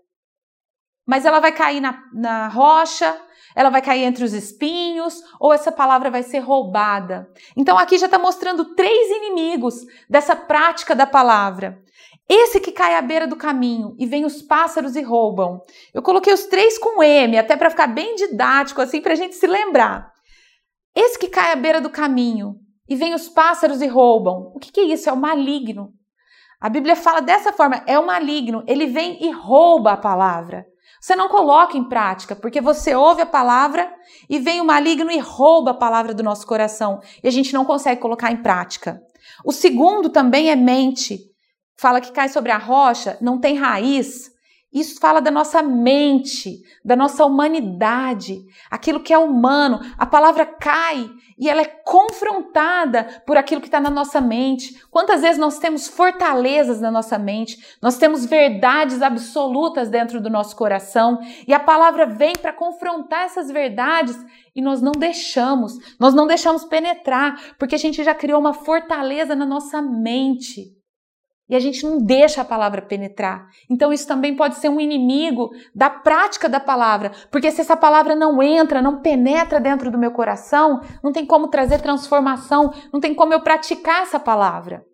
mas 1.07 1.25
ela 1.25 1.41
vai 1.41 1.53
cair 1.53 1.81
na, 1.81 1.99
na 2.13 2.49
rocha, 2.49 3.19
ela 3.59 3.71
vai 3.71 3.83
cair 3.83 4.05
entre 4.05 4.23
os 4.23 4.33
espinhos, 4.33 5.21
ou 5.41 5.53
essa 5.53 5.73
palavra 5.73 6.13
vai 6.13 6.23
ser 6.23 6.39
roubada. 6.39 7.29
Então 7.57 7.77
aqui 7.77 7.99
já 7.99 8.07
está 8.07 8.17
mostrando 8.17 8.77
três 8.77 9.11
inimigos 9.11 9.85
dessa 10.09 10.37
prática 10.37 10.95
da 10.95 11.05
palavra. 11.05 11.83
Esse 12.29 12.61
que 12.61 12.71
cai 12.71 12.95
à 12.95 13.03
beira 13.03 13.27
do 13.27 13.35
caminho 13.35 13.97
e 13.99 14.07
vem 14.07 14.25
os 14.25 14.41
pássaros 14.41 14.95
e 14.95 15.03
roubam. 15.03 15.61
Eu 15.93 16.03
coloquei 16.03 16.33
os 16.33 16.47
três 16.47 16.79
com 16.79 17.03
M, 17.03 17.37
até 17.37 17.57
para 17.57 17.69
ficar 17.69 17.89
bem 17.89 18.15
didático, 18.15 18.81
assim, 18.81 19.01
para 19.01 19.15
a 19.15 19.17
gente 19.17 19.35
se 19.35 19.49
lembrar. 19.49 20.13
Esse 20.95 21.19
que 21.19 21.27
cai 21.27 21.51
à 21.51 21.57
beira 21.57 21.81
do 21.81 21.91
caminho 21.91 22.61
e 22.89 22.95
vem 22.95 23.13
os 23.13 23.29
pássaros 23.29 23.83
e 23.83 23.89
roubam. 23.89 24.53
O 24.55 24.61
que, 24.61 24.71
que 24.71 24.79
é 24.79 24.85
isso? 24.85 25.11
É 25.11 25.13
o 25.13 25.17
maligno. 25.17 25.93
A 26.61 26.69
Bíblia 26.69 26.95
fala 26.95 27.21
dessa 27.21 27.53
forma: 27.53 27.83
é 27.89 27.99
o 27.99 28.07
maligno. 28.07 28.63
Ele 28.69 28.87
vem 28.87 29.21
e 29.21 29.33
rouba 29.33 29.95
a 29.95 29.97
palavra. 29.97 30.65
Você 31.01 31.15
não 31.15 31.29
coloca 31.29 31.77
em 31.77 31.85
prática, 31.85 32.35
porque 32.35 32.61
você 32.61 32.95
ouve 32.95 33.23
a 33.23 33.27
palavra 33.27 33.93
e 34.29 34.39
vem 34.39 34.61
o 34.61 34.65
maligno 34.65 35.11
e 35.11 35.19
rouba 35.19 35.71
a 35.71 35.75
palavra 35.75 36.13
do 36.13 36.23
nosso 36.23 36.47
coração 36.47 37.01
e 37.23 37.29
a 37.29 37.31
gente 37.31 37.53
não 37.53 37.65
consegue 37.65 38.01
colocar 38.01 38.33
em 38.33 38.43
prática. 38.43 39.01
O 39.45 39.53
segundo 39.53 40.11
também 40.11 40.51
é 40.51 40.57
mente 40.57 41.29
fala 41.79 42.01
que 42.01 42.11
cai 42.11 42.29
sobre 42.29 42.51
a 42.51 42.59
rocha, 42.59 43.17
não 43.21 43.39
tem 43.39 43.57
raiz. 43.57 44.31
Isso 44.73 45.01
fala 45.01 45.21
da 45.21 45.31
nossa 45.31 45.63
mente, 45.63 46.63
da 46.85 46.95
nossa 46.95 47.25
humanidade, 47.25 48.45
aquilo 48.71 49.01
que 49.01 49.15
é 49.15 49.19
humano. 49.19 49.81
A 49.97 50.05
palavra 50.05 50.45
cai 50.45 51.11
e 51.39 51.49
ela 51.49 51.63
é 51.63 51.65
confrontada 51.65 53.23
por 53.27 53.39
aquilo 53.39 53.63
que 53.63 53.69
está 53.69 53.81
na 53.81 53.89
nossa 53.89 54.21
mente. 54.21 54.79
Quantas 54.91 55.23
vezes 55.23 55.39
nós 55.39 55.59
temos 55.59 55.89
fortalezas 55.89 56.83
na 56.83 56.91
nossa 56.91 57.19
mente, 57.19 57.57
nós 57.81 57.97
temos 57.97 58.27
verdades 58.27 59.01
absolutas 59.01 59.89
dentro 59.89 60.21
do 60.21 60.29
nosso 60.29 60.55
coração 60.55 61.19
e 61.47 61.55
a 61.55 61.61
palavra 61.61 62.05
vem 62.05 62.35
para 62.35 62.53
confrontar 62.53 63.25
essas 63.25 63.51
verdades 63.51 64.19
e 64.55 64.61
nós 64.61 64.83
não 64.83 64.93
deixamos, 64.93 65.79
nós 65.99 66.13
não 66.13 66.27
deixamos 66.27 66.65
penetrar, 66.65 67.55
porque 67.59 67.77
a 67.77 67.79
gente 67.79 68.05
já 68.05 68.15
criou 68.15 68.39
uma 68.39 68.53
fortaleza 68.53 69.35
na 69.35 69.47
nossa 69.47 69.81
mente. 69.81 70.78
E 71.49 71.57
a 71.57 71.61
gente 71.61 71.85
não 71.85 71.99
deixa 71.99 72.43
a 72.43 72.45
palavra 72.45 72.83
penetrar. 72.83 73.49
Então 73.69 73.93
isso 73.93 74.07
também 74.07 74.37
pode 74.37 74.57
ser 74.57 74.69
um 74.69 74.81
inimigo 74.81 75.51
da 75.75 75.89
prática 75.89 76.49
da 76.49 76.61
palavra, 76.61 77.13
porque 77.31 77.51
se 77.51 77.61
essa 77.61 77.77
palavra 77.77 78.15
não 78.15 78.43
entra, 78.43 78.83
não 78.83 79.01
penetra 79.01 79.61
dentro 79.61 79.91
do 79.91 79.99
meu 79.99 80.11
coração, 80.11 80.81
não 81.03 81.13
tem 81.13 81.25
como 81.25 81.49
trazer 81.49 81.81
transformação, 81.81 82.73
não 82.93 83.01
tem 83.01 83.15
como 83.15 83.33
eu 83.33 83.41
praticar 83.41 84.03
essa 84.03 84.21
palavra. 84.21 84.88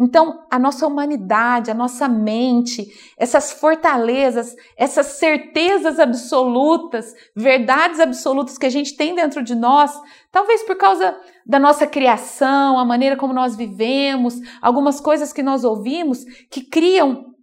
Então, 0.00 0.44
a 0.48 0.60
nossa 0.60 0.86
humanidade, 0.86 1.72
a 1.72 1.74
nossa 1.74 2.06
mente, 2.06 2.86
essas 3.16 3.50
fortalezas, 3.50 4.54
essas 4.76 5.06
certezas 5.06 5.98
absolutas, 5.98 7.12
verdades 7.34 7.98
absolutas 7.98 8.56
que 8.56 8.66
a 8.66 8.70
gente 8.70 8.96
tem 8.96 9.16
dentro 9.16 9.42
de 9.42 9.56
nós, 9.56 9.92
talvez 10.30 10.62
por 10.62 10.76
causa 10.76 11.18
da 11.44 11.58
nossa 11.58 11.84
criação, 11.84 12.78
a 12.78 12.84
maneira 12.84 13.16
como 13.16 13.32
nós 13.32 13.56
vivemos, 13.56 14.36
algumas 14.62 15.00
coisas 15.00 15.32
que 15.32 15.42
nós 15.42 15.64
ouvimos, 15.64 16.24
que 16.48 16.62
criam 16.62 17.34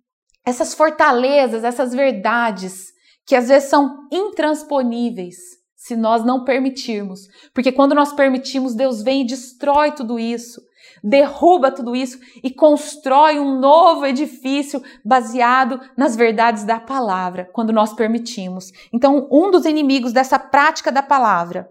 essas 0.45 0.73
fortalezas, 0.73 1.65
essas 1.65 1.93
verdades, 1.93 2.93
que 3.25 3.35
às 3.35 3.49
vezes 3.49 3.69
são 3.69 4.07
intransponíveis 4.09 5.35
se 5.75 5.95
nós 5.95 6.23
não 6.23 6.45
permitirmos. 6.45 7.27
Porque 7.53 7.71
quando 7.71 7.93
nós 7.93 8.13
permitimos, 8.13 8.73
Deus 8.73 9.03
vem 9.03 9.23
e 9.23 9.27
destrói 9.27 9.91
tudo 9.91 10.17
isso 10.17 10.61
derruba 11.05 11.71
tudo 11.71 11.95
isso 11.95 12.19
e 12.43 12.49
constrói 12.49 13.39
um 13.39 13.59
novo 13.59 14.05
edifício 14.07 14.81
baseado 15.03 15.79
nas 15.95 16.15
verdades 16.15 16.63
da 16.63 16.79
palavra, 16.79 17.47
quando 17.53 17.71
nós 17.71 17.93
permitimos. 17.93 18.71
Então, 18.91 19.27
um 19.31 19.51
dos 19.51 19.65
inimigos 19.65 20.11
dessa 20.11 20.39
prática 20.39 20.91
da 20.91 21.03
palavra 21.03 21.69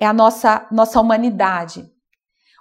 é 0.00 0.04
a 0.04 0.12
nossa, 0.12 0.66
nossa 0.72 1.00
humanidade. 1.00 1.88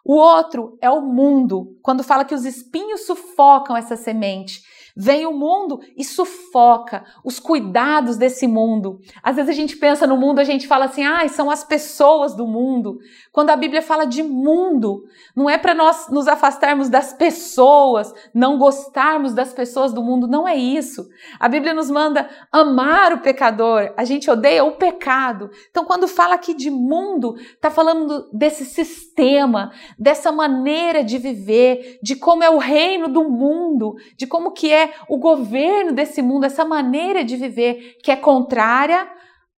O 0.05 0.13
outro 0.13 0.77
é 0.79 0.89
o 0.89 1.01
mundo, 1.01 1.75
quando 1.81 2.03
fala 2.03 2.23
que 2.23 2.35
os 2.35 2.45
espinhos 2.45 3.07
sufocam 3.07 3.75
essa 3.75 3.95
semente. 3.95 4.61
Vem 4.95 5.25
o 5.25 5.33
mundo 5.33 5.81
e 5.97 6.05
sufoca 6.05 7.03
os 7.23 7.37
cuidados 7.39 8.15
desse 8.15 8.47
mundo. 8.47 9.01
Às 9.21 9.35
vezes 9.35 9.49
a 9.49 9.53
gente 9.53 9.75
pensa 9.75 10.07
no 10.07 10.15
mundo, 10.15 10.39
a 10.39 10.43
gente 10.45 10.67
fala 10.67 10.85
assim, 10.85 11.03
ah, 11.03 11.27
são 11.27 11.51
as 11.51 11.65
pessoas 11.65 12.33
do 12.33 12.47
mundo. 12.47 12.99
Quando 13.31 13.49
a 13.49 13.57
Bíblia 13.57 13.81
fala 13.81 14.05
de 14.05 14.23
mundo, 14.23 15.03
não 15.35 15.49
é 15.49 15.57
para 15.57 15.73
nós 15.73 16.09
nos 16.09 16.27
afastarmos 16.27 16.87
das 16.87 17.11
pessoas, 17.11 18.13
não 18.33 18.57
gostarmos 18.57 19.33
das 19.33 19.51
pessoas 19.53 19.91
do 19.91 20.01
mundo, 20.01 20.27
não 20.27 20.47
é 20.47 20.55
isso. 20.55 21.05
A 21.39 21.49
Bíblia 21.49 21.73
nos 21.73 21.91
manda 21.91 22.29
amar 22.49 23.11
o 23.11 23.19
pecador, 23.19 23.93
a 23.97 24.05
gente 24.05 24.31
odeia 24.31 24.63
o 24.63 24.77
pecado. 24.77 25.49
Então, 25.69 25.83
quando 25.83 26.07
fala 26.07 26.35
aqui 26.35 26.53
de 26.53 26.69
mundo, 26.69 27.35
está 27.37 27.69
falando 27.69 28.29
desse 28.31 28.63
sistema, 28.63 29.04
dessa 29.97 30.31
maneira 30.31 31.03
de 31.03 31.17
viver, 31.17 31.99
de 32.01 32.15
como 32.15 32.43
é 32.43 32.49
o 32.49 32.57
reino 32.57 33.07
do 33.07 33.23
mundo, 33.29 33.95
de 34.17 34.27
como 34.27 34.51
que 34.51 34.71
é 34.71 34.93
o 35.09 35.17
governo 35.17 35.91
desse 35.91 36.21
mundo, 36.21 36.45
essa 36.45 36.65
maneira 36.65 37.23
de 37.23 37.37
viver 37.37 37.97
que 38.03 38.11
é 38.11 38.15
contrária 38.15 39.09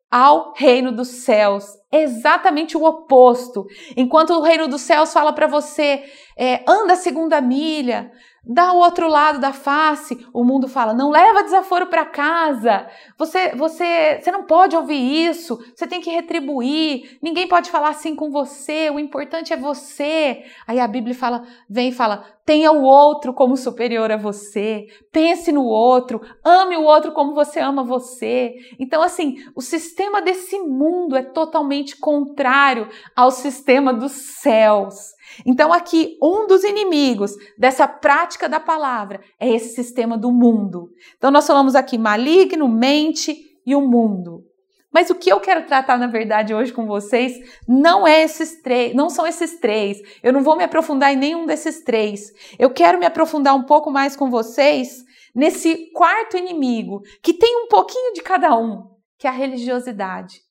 ao 0.09 0.53
reino 0.55 0.91
dos 0.91 1.07
céus. 1.07 1.65
Exatamente 1.91 2.77
o 2.77 2.83
oposto. 2.83 3.65
Enquanto 3.95 4.31
o 4.31 4.41
reino 4.41 4.67
dos 4.67 4.81
céus 4.81 5.11
fala 5.11 5.33
para 5.33 5.47
você, 5.47 6.03
é, 6.37 6.63
anda 6.67 6.93
a 6.93 6.97
segunda 6.97 7.41
milha, 7.41 8.11
dá 8.47 8.71
o 8.71 8.77
outro 8.77 9.07
lado 9.07 9.39
da 9.39 9.51
face, 9.51 10.25
o 10.33 10.43
mundo 10.43 10.67
fala: 10.67 10.93
não 10.93 11.09
leva 11.09 11.43
desaforo 11.43 11.87
para 11.87 12.05
casa. 12.05 12.87
Você, 13.17 13.55
você, 13.55 14.19
você 14.21 14.31
não 14.31 14.43
pode 14.43 14.75
ouvir 14.75 15.27
isso. 15.27 15.59
Você 15.75 15.85
tem 15.85 16.01
que 16.01 16.09
retribuir. 16.09 17.17
Ninguém 17.21 17.47
pode 17.47 17.69
falar 17.69 17.89
assim 17.89 18.15
com 18.15 18.31
você. 18.31 18.89
O 18.89 18.99
importante 18.99 19.51
é 19.51 19.57
você. 19.57 20.43
Aí 20.65 20.79
a 20.79 20.87
Bíblia 20.87 21.13
fala, 21.13 21.43
vem 21.69 21.89
e 21.89 21.93
fala: 21.93 22.25
tenha 22.47 22.71
o 22.71 22.81
outro 22.81 23.33
como 23.33 23.57
superior 23.57 24.09
a 24.09 24.15
você. 24.15 24.87
Pense 25.11 25.51
no 25.51 25.65
outro. 25.65 26.21
Ame 26.45 26.77
o 26.77 26.83
outro 26.83 27.11
como 27.11 27.35
você 27.35 27.59
ama 27.59 27.83
você. 27.83 28.55
Então, 28.79 29.01
assim, 29.01 29.35
o 29.53 29.61
sistema 29.61 30.21
desse 30.21 30.57
mundo 30.59 31.17
é 31.17 31.23
totalmente 31.23 31.97
contrário 31.97 32.87
ao 33.13 33.31
sistema 33.31 33.93
dos 33.93 34.13
céus. 34.13 35.16
Então, 35.45 35.71
aqui, 35.71 36.17
um 36.21 36.47
dos 36.47 36.63
inimigos 36.63 37.33
dessa 37.57 37.87
prática 37.87 38.47
da 38.47 38.59
palavra 38.59 39.21
é 39.39 39.49
esse 39.49 39.75
sistema 39.75 40.17
do 40.17 40.31
mundo. 40.31 40.89
Então, 41.17 41.31
nós 41.31 41.45
falamos 41.45 41.75
aqui 41.75 41.97
maligno, 41.97 42.67
mente 42.67 43.35
e 43.65 43.75
o 43.75 43.81
mundo. 43.81 44.43
Mas 44.91 45.09
o 45.09 45.15
que 45.15 45.31
eu 45.31 45.39
quero 45.39 45.65
tratar, 45.67 45.97
na 45.97 46.07
verdade, 46.07 46.53
hoje 46.53 46.71
com 46.71 46.87
vocês 46.87 47.37
não 47.67 48.07
é 48.07 48.23
esses 48.23 48.61
três, 48.61 48.95
não 48.95 49.09
são 49.09 49.27
esses 49.27 49.59
três. 49.59 50.01
Eu 50.23 50.33
não 50.33 50.41
vou 50.41 50.55
me 50.55 50.63
aprofundar 50.63 51.13
em 51.13 51.17
nenhum 51.17 51.45
desses 51.45 51.83
três. 51.83 52.31
Eu 52.57 52.69
quero 52.71 52.97
me 52.97 53.05
aprofundar 53.05 53.53
um 53.55 53.63
pouco 53.63 53.91
mais 53.91 54.15
com 54.15 54.29
vocês 54.29 55.03
nesse 55.35 55.91
quarto 55.91 56.35
inimigo, 56.35 57.01
que 57.21 57.33
tem 57.33 57.63
um 57.63 57.67
pouquinho 57.67 58.13
de 58.13 58.23
cada 58.23 58.57
um, 58.57 58.87
que 59.19 59.27
é 59.27 59.29
a 59.29 59.33
religiosidade. 59.33 60.41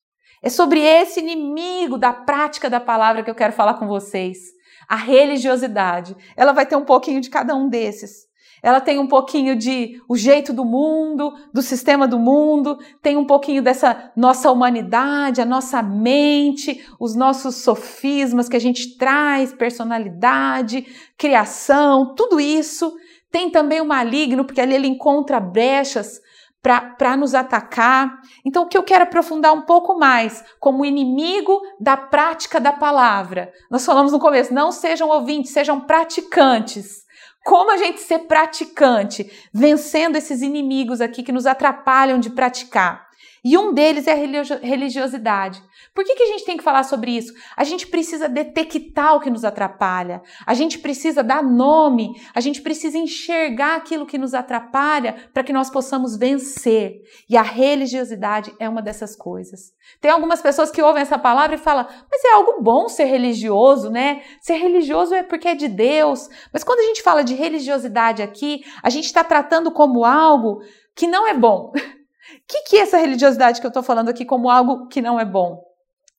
É 0.43 0.49
sobre 0.49 0.81
esse 0.81 1.19
inimigo 1.19 1.99
da 1.99 2.13
prática 2.13 2.71
da 2.71 2.79
palavra 2.79 3.25
que 3.25 3.31
eu 3.31 3.35
quero 3.35 3.53
falar 3.53 3.75
com 3.75 3.89
vocês 3.89 4.56
a 4.89 4.97
religiosidade. 4.97 6.17
Ela 6.37 6.53
vai 6.53 6.67
ter 6.67 6.77
um 6.77 6.85
pouquinho 6.85 7.21
de 7.21 7.31
cada 7.31 7.55
um 7.55 7.69
desses. 7.69 8.27
Ela 8.63 8.81
tem 8.81 8.99
um 8.99 9.07
pouquinho 9.07 9.55
de 9.55 10.01
o 10.09 10.17
jeito 10.17 10.53
do 10.53 10.65
mundo, 10.65 11.33
do 11.53 11.63
sistema 11.63 12.09
do 12.09 12.19
mundo, 12.19 12.79
tem 13.03 13.17
um 13.17 13.25
pouquinho 13.25 13.63
dessa 13.63 14.11
nossa 14.17 14.51
humanidade, 14.51 15.41
a 15.41 15.45
nossa 15.45 15.83
mente, 15.83 16.85
os 16.99 17.15
nossos 17.15 17.57
sofismas 17.57 18.49
que 18.49 18.57
a 18.57 18.61
gente 18.61 18.97
traz, 18.97 19.53
personalidade, 19.53 20.87
criação, 21.17 22.15
tudo 22.15 22.41
isso. 22.41 22.93
Tem 23.31 23.51
também 23.51 23.81
o 23.81 23.87
maligno, 23.87 24.45
porque 24.45 24.61
ali 24.61 24.75
ele 24.75 24.89
encontra 24.89 25.39
brechas 25.39 26.21
para 26.63 27.17
nos 27.17 27.35
atacar. 27.35 28.21
Então, 28.45 28.65
o 28.65 28.69
que 28.69 28.77
eu 28.77 28.83
quero 28.83 29.05
aprofundar 29.05 29.53
um 29.53 29.63
pouco 29.63 29.99
mais, 29.99 30.45
como 30.59 30.85
inimigo 30.85 31.61
da 31.81 31.97
prática 31.97 32.59
da 32.59 32.73
palavra. 32.73 33.53
Nós 33.71 33.87
falamos 33.87 34.13
no 34.13 34.19
começo, 34.19 34.53
não 34.53 34.73
sejam 34.73 35.09
ouvintes, 35.09 35.53
sejam 35.53 35.81
praticantes. 35.81 37.05
Como 37.45 37.71
a 37.71 37.77
gente 37.77 38.01
ser 38.01 38.21
praticante, 38.21 39.31
vencendo 39.55 40.17
esses 40.17 40.43
inimigos 40.43 41.01
aqui 41.01 41.23
que 41.23 41.31
nos 41.31 41.47
atrapalham 41.47 42.19
de 42.19 42.31
praticar. 42.31 43.06
E 43.45 43.57
um 43.57 43.73
deles 43.73 44.07
é 44.07 44.13
a 44.13 44.59
religiosidade. 44.63 45.63
Por 45.95 46.05
que, 46.05 46.15
que 46.15 46.23
a 46.23 46.27
gente 46.27 46.45
tem 46.45 46.57
que 46.57 46.65
falar 46.65 46.83
sobre 46.83 47.17
isso? 47.17 47.33
A 47.57 47.65
gente 47.65 47.87
precisa 47.87 48.29
detectar 48.29 49.15
o 49.15 49.21
que 49.21 49.31
nos 49.31 49.45
atrapalha, 49.45 50.23
a 50.47 50.55
gente 50.55 50.79
precisa 50.79 51.23
dar 51.23 51.43
nome, 51.43 52.21
a 52.35 52.41
gente 52.41 52.61
precisa 52.61 52.99
enxergar 52.99 53.77
aquilo 53.77 54.07
que 54.07 54.19
nos 54.19 54.35
atrapalha 54.35 55.17
para 55.33 55.45
que 55.45 55.53
nós 55.53 55.71
possamos 55.71 56.17
vencer. 56.17 57.01
E 57.29 57.37
a 57.37 57.43
religiosidade 57.43 58.55
é 58.59 58.69
uma 58.69 58.83
dessas 58.83 59.17
coisas. 59.17 59.73
Tem 60.01 60.11
algumas 60.11 60.43
pessoas 60.43 60.71
que 60.71 60.83
ouvem 60.83 61.03
essa 61.03 61.19
palavra 61.19 61.57
e 61.57 61.59
falam, 61.59 61.87
mas 62.11 62.25
é 62.25 62.33
algo 62.33 62.61
bom 62.63 62.89
ser 62.89 63.05
religioso, 63.05 63.91
né? 63.91 64.23
Ser 64.41 64.57
religioso 64.57 65.15
é 65.15 65.23
porque 65.23 65.49
é 65.49 65.55
de 65.55 65.69
Deus. 65.69 66.29
Mas 66.53 66.65
quando 66.65 66.81
a 66.81 66.85
gente 66.85 67.03
fala 67.03 67.23
de 67.23 67.35
religiosidade 67.35 68.23
aqui, 68.23 68.65
a 68.83 68.91
gente 68.91 69.05
está 69.05 69.23
tratando 69.23 69.71
como 69.71 70.05
algo 70.05 70.61
que 70.95 71.07
não 71.07 71.27
é 71.27 71.35
bom. 71.35 71.73
O 72.35 72.41
que, 72.49 72.63
que 72.63 72.77
é 72.77 72.81
essa 72.81 72.99
religiosidade 72.99 73.61
que 73.61 73.67
eu 73.67 73.71
estou 73.71 73.83
falando 73.83 74.09
aqui 74.09 74.25
como 74.25 74.51
algo 74.51 74.89
que 74.89 75.01
não 75.01 75.19
é 75.19 75.25
bom? 75.25 75.67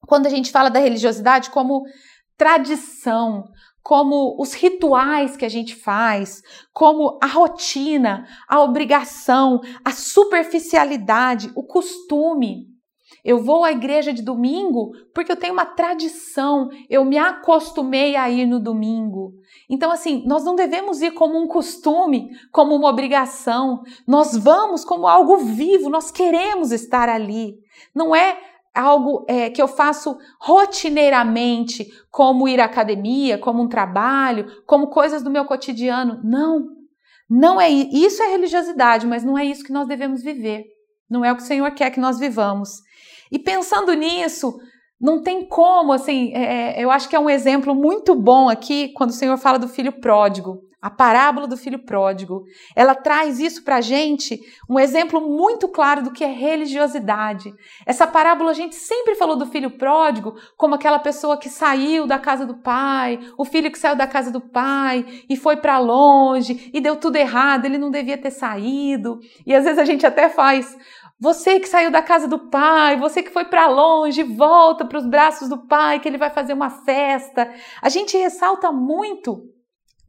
quando 0.08 0.26
a 0.26 0.30
gente 0.30 0.52
fala 0.52 0.70
da 0.70 0.80
religiosidade 0.80 1.52
como 1.52 1.84
tradição, 2.38 3.44
como 3.84 4.36
os 4.40 4.54
rituais 4.54 5.36
que 5.36 5.46
a 5.46 5.50
gente 5.50 5.76
faz, 5.76 6.42
como 6.74 7.20
a 7.22 7.28
rotina, 7.28 8.26
a 8.48 8.62
obrigação, 8.62 9.60
a 9.84 9.92
superficialidade, 9.92 11.52
o 11.56 11.64
costume. 11.64 12.68
Eu 13.28 13.44
vou 13.44 13.66
à 13.66 13.74
igreja 13.74 14.14
de 14.14 14.22
domingo 14.22 14.94
porque 15.14 15.30
eu 15.30 15.36
tenho 15.36 15.52
uma 15.52 15.66
tradição, 15.66 16.70
eu 16.90 17.04
me 17.04 17.18
acostumei 17.18 18.16
a 18.16 18.30
ir 18.30 18.46
no 18.46 18.58
domingo. 18.58 19.34
Então, 19.70 19.92
assim, 19.92 20.24
nós 20.26 20.46
não 20.46 20.56
devemos 20.56 21.02
ir 21.02 21.12
como 21.12 21.38
um 21.38 21.46
costume, 21.46 22.30
como 22.54 22.74
uma 22.74 22.88
obrigação. 22.88 23.84
Nós 24.08 24.38
vamos 24.38 24.86
como 24.86 25.06
algo 25.06 25.40
vivo, 25.40 25.90
nós 25.90 26.10
queremos 26.10 26.72
estar 26.72 27.10
ali. 27.10 27.56
Não 27.94 28.16
é 28.16 28.40
algo 28.74 29.26
é, 29.28 29.50
que 29.50 29.62
eu 29.62 29.68
faço 29.68 30.18
rotineiramente, 30.40 31.86
como 32.10 32.48
ir 32.48 32.62
à 32.62 32.64
academia, 32.64 33.38
como 33.38 33.62
um 33.62 33.68
trabalho, 33.68 34.48
como 34.66 34.88
coisas 34.88 35.22
do 35.22 35.30
meu 35.30 35.44
cotidiano. 35.44 36.22
Não, 36.24 36.66
não 37.30 37.60
é 37.60 37.70
isso 37.70 38.24
é 38.24 38.28
religiosidade, 38.28 39.06
mas 39.06 39.26
não 39.26 39.38
é 39.38 39.44
isso 39.44 39.66
que 39.66 39.74
nós 39.74 39.86
devemos 39.86 40.24
viver. 40.24 40.64
Não 41.10 41.26
é 41.26 41.32
o 41.34 41.36
que 41.36 41.44
o 41.44 41.46
Senhor 41.46 41.70
quer 41.72 41.92
que 41.92 42.00
nós 42.00 42.18
vivamos. 42.18 42.87
E 43.32 43.40
pensando 43.40 43.94
nisso, 43.94 44.58
não 45.00 45.22
tem 45.22 45.46
como, 45.46 45.94
assim, 45.94 46.34
é, 46.34 46.80
é 46.80 46.84
eu 46.84 46.90
acho 46.90 47.08
que 47.08 47.16
é 47.16 47.20
um 47.20 47.30
exemplo 47.30 47.76
muito 47.76 48.16
bom 48.16 48.50
aqui 48.50 48.90
quando 48.90 49.12
o 49.12 49.14
Senhor 49.14 49.38
fala 49.38 49.60
do 49.60 49.68
filho 49.68 49.92
pródigo. 49.92 50.66
a 50.80 50.92
parábola 50.92 51.48
do 51.48 51.58
filho 51.58 51.80
pródigo, 51.80 52.44
ela 52.76 52.94
traz 52.94 53.40
isso 53.40 53.64
para 53.64 53.78
a 53.78 53.82
gente, 53.82 54.40
um 54.70 54.80
exemplo 54.80 55.20
muito 55.20 55.68
claro 55.68 56.04
do 56.04 56.12
que 56.12 56.24
é 56.24 56.32
religiosidade. 56.32 57.52
Essa 57.86 58.06
parábola 58.06 58.52
a 58.52 58.54
gente 58.54 58.76
sempre 58.76 59.16
falou 59.16 59.36
do 59.36 59.48
filho 59.48 59.72
pródigo 59.72 60.36
como 60.56 60.76
aquela 60.76 61.00
pessoa 61.00 61.38
que 61.38 61.50
saiu 61.50 62.06
da 62.06 62.20
casa 62.20 62.46
do 62.46 62.62
pai, 62.62 63.20
o 63.38 63.44
filho 63.44 63.72
que 63.72 63.80
saiu 63.80 63.96
da 63.96 64.08
casa 64.08 64.32
do 64.32 64.40
pai 64.40 65.04
e 65.28 65.36
foi 65.36 65.58
para 65.58 65.80
longe 65.80 66.70
e 66.72 66.80
deu 66.80 66.96
tudo 66.96 67.16
errado, 67.18 67.66
ele 67.66 67.80
não 67.80 67.90
devia 67.90 68.18
ter 68.18 68.32
saído. 68.32 69.20
E 69.46 69.56
às 69.56 69.64
vezes 69.64 69.80
a 69.80 69.86
gente 69.86 70.06
até 70.06 70.30
faz 70.30 70.78
você 71.20 71.60
que 71.60 71.68
saiu 71.68 71.90
da 71.90 72.02
casa 72.02 72.28
do 72.28 72.50
pai, 72.50 72.98
você 72.98 73.24
que 73.24 73.32
foi 73.32 73.46
para 73.46 73.68
longe, 73.68 74.22
volta 74.22 74.86
para 74.86 75.00
os 75.00 75.06
braços 75.06 75.50
do 75.50 75.58
pai, 75.68 76.00
que 76.00 76.08
ele 76.08 76.18
vai 76.18 76.30
fazer 76.30 76.54
uma 76.54 76.70
festa. 76.70 77.52
A 77.82 77.90
gente 77.90 78.16
ressalta 78.16 78.72
muito 78.72 79.44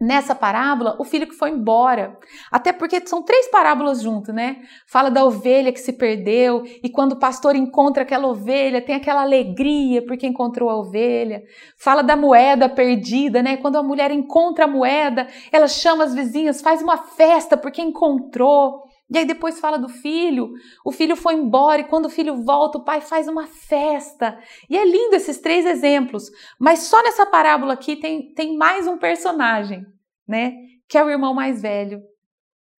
nessa 0.00 0.34
parábola 0.34 0.96
o 0.98 1.04
filho 1.04 1.26
que 1.26 1.34
foi 1.34 1.50
embora. 1.50 2.16
Até 2.52 2.72
porque 2.72 3.04
são 3.06 3.22
três 3.22 3.48
parábolas 3.50 4.00
juntas, 4.00 4.34
né? 4.34 4.58
Fala 4.86 5.10
da 5.10 5.24
ovelha 5.24 5.72
que 5.72 5.80
se 5.80 5.92
perdeu 5.92 6.62
e 6.82 6.88
quando 6.88 7.12
o 7.12 7.18
pastor 7.18 7.56
encontra 7.56 8.02
aquela 8.02 8.28
ovelha, 8.28 8.82
tem 8.82 8.94
aquela 8.94 9.22
alegria 9.22 10.04
porque 10.04 10.26
encontrou 10.26 10.70
a 10.70 10.76
ovelha. 10.76 11.42
Fala 11.76 12.02
da 12.02 12.16
moeda 12.16 12.68
perdida, 12.68 13.42
né? 13.42 13.56
Quando 13.56 13.76
a 13.76 13.82
mulher 13.82 14.10
encontra 14.10 14.66
a 14.66 14.68
moeda, 14.68 15.26
ela 15.50 15.66
chama 15.66 16.04
as 16.04 16.14
vizinhas, 16.14 16.60
faz 16.60 16.82
uma 16.82 16.98
festa 16.98 17.56
porque 17.56 17.82
encontrou. 17.82 18.87
E 19.10 19.16
aí 19.16 19.24
depois 19.24 19.58
fala 19.58 19.78
do 19.78 19.88
filho. 19.88 20.52
O 20.84 20.92
filho 20.92 21.16
foi 21.16 21.34
embora 21.34 21.80
e 21.80 21.84
quando 21.84 22.06
o 22.06 22.10
filho 22.10 22.42
volta, 22.42 22.78
o 22.78 22.84
pai 22.84 23.00
faz 23.00 23.26
uma 23.26 23.46
festa. 23.46 24.38
E 24.68 24.76
é 24.76 24.84
lindo 24.84 25.16
esses 25.16 25.38
três 25.38 25.64
exemplos. 25.64 26.30
Mas 26.58 26.80
só 26.80 27.02
nessa 27.02 27.24
parábola 27.24 27.72
aqui 27.72 27.96
tem, 27.96 28.34
tem 28.34 28.56
mais 28.56 28.86
um 28.86 28.98
personagem, 28.98 29.84
né? 30.26 30.52
Que 30.86 30.98
é 30.98 31.04
o 31.04 31.10
irmão 31.10 31.32
mais 31.32 31.62
velho. 31.62 32.02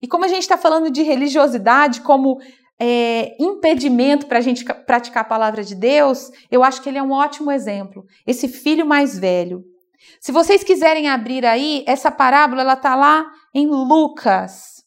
E 0.02 0.08
como 0.08 0.24
a 0.24 0.28
gente 0.28 0.42
está 0.42 0.58
falando 0.58 0.92
de 0.92 1.02
religiosidade 1.02 2.02
como 2.02 2.40
é, 2.80 3.36
impedimento 3.44 4.28
para 4.28 4.38
a 4.38 4.42
gente 4.42 4.64
praticar 4.64 5.24
a 5.24 5.28
palavra 5.28 5.64
de 5.64 5.76
Deus, 5.76 6.32
eu 6.52 6.64
acho 6.64 6.82
que 6.82 6.90
ele 6.90 7.00
é 7.00 7.04
um 7.04 7.12
ótimo 7.12 7.52
exemplo. 7.52 8.06
Esse 8.26 8.48
filho 8.48 8.86
mais 8.86 9.18
velho. 9.18 9.64
Se 10.22 10.32
vocês 10.32 10.64
quiserem 10.64 11.10
abrir 11.10 11.46
aí, 11.46 11.84
essa 11.88 12.10
parábola 12.12 12.62
ela 12.62 12.74
está 12.74 12.96
lá 12.96 13.26
em 13.54 13.68
Lucas 13.68 14.79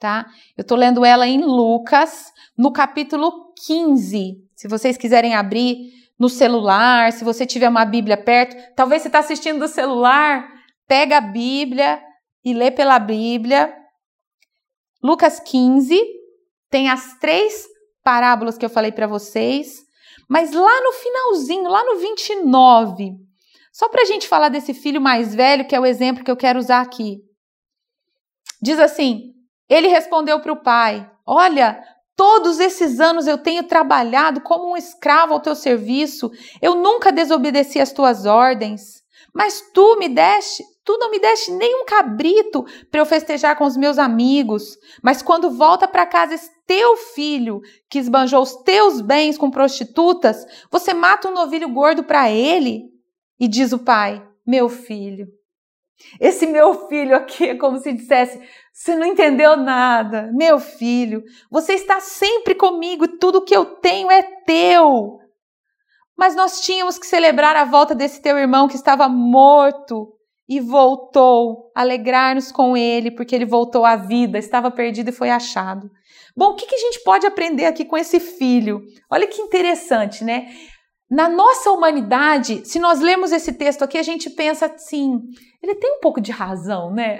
tá? 0.00 0.26
Eu 0.56 0.62
estou 0.62 0.76
lendo 0.76 1.04
ela 1.04 1.28
em 1.28 1.42
Lucas, 1.42 2.32
no 2.56 2.72
capítulo 2.72 3.52
15. 3.66 4.38
Se 4.56 4.66
vocês 4.66 4.96
quiserem 4.96 5.34
abrir 5.34 5.92
no 6.18 6.28
celular, 6.28 7.12
se 7.12 7.22
você 7.22 7.46
tiver 7.46 7.68
uma 7.68 7.84
Bíblia 7.84 8.16
perto, 8.16 8.56
talvez 8.74 9.02
você 9.02 9.08
está 9.08 9.20
assistindo 9.20 9.60
do 9.60 9.68
celular, 9.68 10.48
pega 10.88 11.18
a 11.18 11.20
Bíblia 11.20 12.02
e 12.44 12.54
lê 12.54 12.70
pela 12.70 12.98
Bíblia. 12.98 13.72
Lucas 15.02 15.38
15 15.38 15.98
tem 16.70 16.88
as 16.88 17.18
três 17.18 17.66
parábolas 18.02 18.56
que 18.56 18.64
eu 18.64 18.70
falei 18.70 18.92
para 18.92 19.06
vocês, 19.06 19.82
mas 20.28 20.52
lá 20.52 20.80
no 20.80 20.92
finalzinho, 20.92 21.68
lá 21.68 21.84
no 21.84 21.98
29, 21.98 23.16
só 23.72 23.88
para 23.88 24.02
a 24.02 24.06
gente 24.06 24.26
falar 24.26 24.48
desse 24.48 24.72
filho 24.72 25.00
mais 25.00 25.34
velho, 25.34 25.66
que 25.66 25.74
é 25.74 25.80
o 25.80 25.86
exemplo 25.86 26.24
que 26.24 26.30
eu 26.30 26.36
quero 26.36 26.58
usar 26.58 26.80
aqui. 26.80 27.18
Diz 28.62 28.78
assim: 28.78 29.30
ele 29.70 29.86
respondeu 29.86 30.40
para 30.40 30.52
o 30.52 30.60
pai: 30.60 31.08
Olha, 31.24 31.80
todos 32.16 32.58
esses 32.58 32.98
anos 32.98 33.28
eu 33.28 33.38
tenho 33.38 33.62
trabalhado 33.62 34.40
como 34.40 34.72
um 34.72 34.76
escravo 34.76 35.32
ao 35.32 35.40
teu 35.40 35.54
serviço, 35.54 36.30
eu 36.60 36.74
nunca 36.74 37.12
desobedeci 37.12 37.80
às 37.80 37.92
tuas 37.92 38.26
ordens. 38.26 39.00
Mas 39.32 39.62
tu 39.72 39.96
me 39.96 40.08
deste, 40.08 40.64
tu 40.84 40.98
não 40.98 41.08
me 41.08 41.20
deste 41.20 41.52
nem 41.52 41.82
um 41.82 41.84
cabrito 41.84 42.64
para 42.90 43.00
eu 43.00 43.06
festejar 43.06 43.56
com 43.56 43.64
os 43.64 43.76
meus 43.76 43.96
amigos. 43.96 44.76
Mas 45.02 45.22
quando 45.22 45.50
volta 45.50 45.86
para 45.86 46.04
casa 46.04 46.34
esse 46.34 46.50
teu 46.66 46.96
filho, 46.96 47.60
que 47.88 47.98
esbanjou 47.98 48.42
os 48.42 48.56
teus 48.64 49.00
bens 49.00 49.38
com 49.38 49.50
prostitutas, 49.50 50.44
você 50.68 50.92
mata 50.92 51.28
um 51.28 51.34
novilho 51.34 51.68
gordo 51.68 52.02
para 52.02 52.28
ele? 52.28 52.90
E 53.38 53.46
diz 53.46 53.72
o 53.72 53.78
pai: 53.78 54.20
Meu 54.44 54.68
filho, 54.68 55.28
esse 56.18 56.46
meu 56.46 56.88
filho 56.88 57.14
aqui 57.14 57.48
é 57.48 57.54
como 57.54 57.78
se 57.78 57.92
dissesse: 57.92 58.40
você 58.80 58.96
não 58.96 59.04
entendeu 59.04 59.58
nada, 59.58 60.30
meu 60.32 60.58
filho. 60.58 61.22
Você 61.50 61.74
está 61.74 62.00
sempre 62.00 62.54
comigo 62.54 63.04
e 63.04 63.18
tudo 63.18 63.44
que 63.44 63.54
eu 63.54 63.66
tenho 63.66 64.10
é 64.10 64.22
teu. 64.22 65.18
Mas 66.16 66.34
nós 66.34 66.62
tínhamos 66.62 66.98
que 66.98 67.06
celebrar 67.06 67.54
a 67.56 67.66
volta 67.66 67.94
desse 67.94 68.22
teu 68.22 68.38
irmão 68.38 68.68
que 68.68 68.76
estava 68.76 69.06
morto 69.06 70.14
e 70.48 70.60
voltou, 70.60 71.70
alegrar-nos 71.74 72.50
com 72.50 72.74
ele, 72.74 73.10
porque 73.10 73.34
ele 73.34 73.44
voltou 73.44 73.84
à 73.84 73.96
vida, 73.96 74.38
estava 74.38 74.70
perdido 74.70 75.10
e 75.10 75.12
foi 75.12 75.28
achado. 75.28 75.90
Bom, 76.34 76.52
o 76.52 76.56
que, 76.56 76.74
a 76.74 76.78
gente 76.78 77.04
pode 77.04 77.26
aprender 77.26 77.66
aqui 77.66 77.84
com 77.84 77.98
esse 77.98 78.18
filho? 78.18 78.80
Olha 79.10 79.26
que 79.26 79.42
interessante, 79.42 80.24
né? 80.24 80.48
Na 81.10 81.28
nossa 81.28 81.70
humanidade, 81.70 82.66
se 82.66 82.78
nós 82.78 82.98
lemos 82.98 83.30
esse 83.30 83.52
texto 83.52 83.82
aqui, 83.82 83.98
a 83.98 84.02
gente 84.02 84.30
pensa 84.30 84.66
assim, 84.66 85.20
ele 85.62 85.74
tem 85.74 85.98
um 85.98 86.00
pouco 86.00 86.18
de 86.18 86.32
razão, 86.32 86.90
né? 86.94 87.18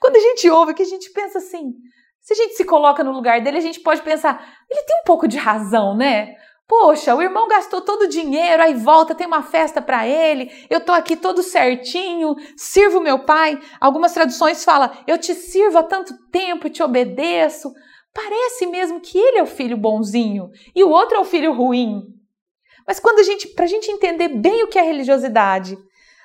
Quando 0.00 0.16
a 0.16 0.20
gente 0.20 0.48
ouve 0.48 0.72
aqui, 0.72 0.82
a 0.82 0.86
gente 0.86 1.10
pensa 1.10 1.38
assim, 1.38 1.72
se 2.20 2.32
a 2.32 2.36
gente 2.36 2.54
se 2.54 2.64
coloca 2.64 3.02
no 3.02 3.12
lugar 3.12 3.40
dele, 3.40 3.58
a 3.58 3.62
gente 3.62 3.80
pode 3.80 4.02
pensar, 4.02 4.56
ele 4.70 4.82
tem 4.82 5.00
um 5.00 5.04
pouco 5.04 5.26
de 5.26 5.36
razão, 5.38 5.96
né? 5.96 6.34
Poxa, 6.68 7.14
o 7.14 7.22
irmão 7.22 7.48
gastou 7.48 7.80
todo 7.80 8.02
o 8.02 8.08
dinheiro, 8.08 8.62
aí 8.62 8.74
volta, 8.74 9.14
tem 9.14 9.26
uma 9.26 9.42
festa 9.42 9.80
para 9.80 10.06
ele, 10.06 10.50
eu 10.68 10.80
tô 10.80 10.92
aqui 10.92 11.16
todo 11.16 11.42
certinho, 11.42 12.36
sirvo 12.58 13.00
meu 13.00 13.20
pai. 13.20 13.58
Algumas 13.80 14.12
traduções 14.12 14.62
falam, 14.62 14.90
eu 15.06 15.16
te 15.16 15.34
sirvo 15.34 15.78
há 15.78 15.82
tanto 15.82 16.12
tempo, 16.30 16.68
te 16.68 16.82
obedeço. 16.82 17.72
Parece 18.12 18.66
mesmo 18.66 19.00
que 19.00 19.16
ele 19.16 19.38
é 19.38 19.42
o 19.42 19.46
filho 19.46 19.78
bonzinho 19.78 20.50
e 20.74 20.84
o 20.84 20.90
outro 20.90 21.16
é 21.16 21.20
o 21.20 21.24
filho 21.24 21.54
ruim. 21.54 22.02
Mas 22.86 23.00
quando 23.00 23.20
a 23.20 23.22
gente, 23.22 23.48
para 23.48 23.64
a 23.64 23.68
gente 23.68 23.90
entender 23.90 24.28
bem 24.28 24.62
o 24.62 24.68
que 24.68 24.78
é 24.78 24.82
religiosidade, 24.82 25.78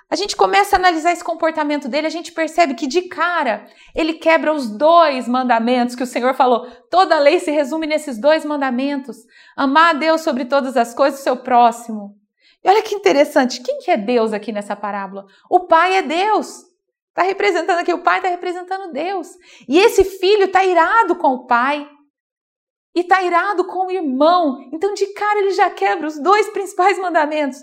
a 0.10 0.16
gente 0.16 0.36
começa 0.36 0.76
a 0.76 0.80
analisar 0.80 1.12
esse 1.12 1.24
comportamento 1.24 1.88
dele, 1.88 2.08
a 2.08 2.10
gente 2.10 2.32
percebe 2.32 2.76
que 2.76 2.88
de 2.88 3.04
cara 3.04 3.66
ele 3.96 4.14
quebra 4.14 4.54
os 4.54 4.70
dois 4.70 5.28
mandamentos 5.28 5.96
que 5.96 6.04
o 6.04 6.08
Senhor 6.08 6.34
falou. 6.34 6.68
Toda 6.90 7.16
a 7.16 7.20
lei 7.20 7.40
se 7.40 7.52
resume 7.52 7.88
nesses 7.88 8.20
dois 8.20 8.46
mandamentos: 8.46 9.18
amar 9.56 9.96
a 9.96 9.98
Deus 9.98 10.22
sobre 10.22 10.46
todas 10.46 10.78
as 10.78 10.94
coisas 10.94 11.20
o 11.20 11.24
seu 11.24 11.38
próximo. 11.38 12.16
E 12.64 12.70
olha 12.70 12.82
que 12.82 12.96
interessante, 12.96 13.62
quem 13.62 13.80
que 13.80 13.92
é 13.92 13.98
Deus 13.98 14.32
aqui 14.34 14.52
nessa 14.52 14.76
parábola? 14.76 15.26
O 15.50 15.62
Pai 15.62 15.98
é 15.98 16.02
Deus. 16.02 16.74
Está 17.10 17.22
representando 17.22 17.78
aqui, 17.78 17.94
o 17.94 18.02
pai 18.02 18.18
está 18.18 18.28
representando 18.28 18.92
Deus. 18.92 19.28
E 19.70 19.78
esse 19.78 20.04
filho 20.04 20.46
está 20.46 20.66
irado 20.66 21.16
com 21.16 21.28
o 21.28 21.46
pai 21.46 21.88
e 22.96 23.02
está 23.02 23.22
irado 23.22 23.68
com 23.68 23.86
o 23.86 23.92
irmão. 23.92 24.58
Então, 24.74 24.96
de 24.96 25.06
cara, 25.14 25.40
ele 25.40 25.52
já 25.52 25.70
quebra 25.70 26.08
os 26.08 26.20
dois 26.20 26.50
principais 26.50 26.98
mandamentos. 26.98 27.60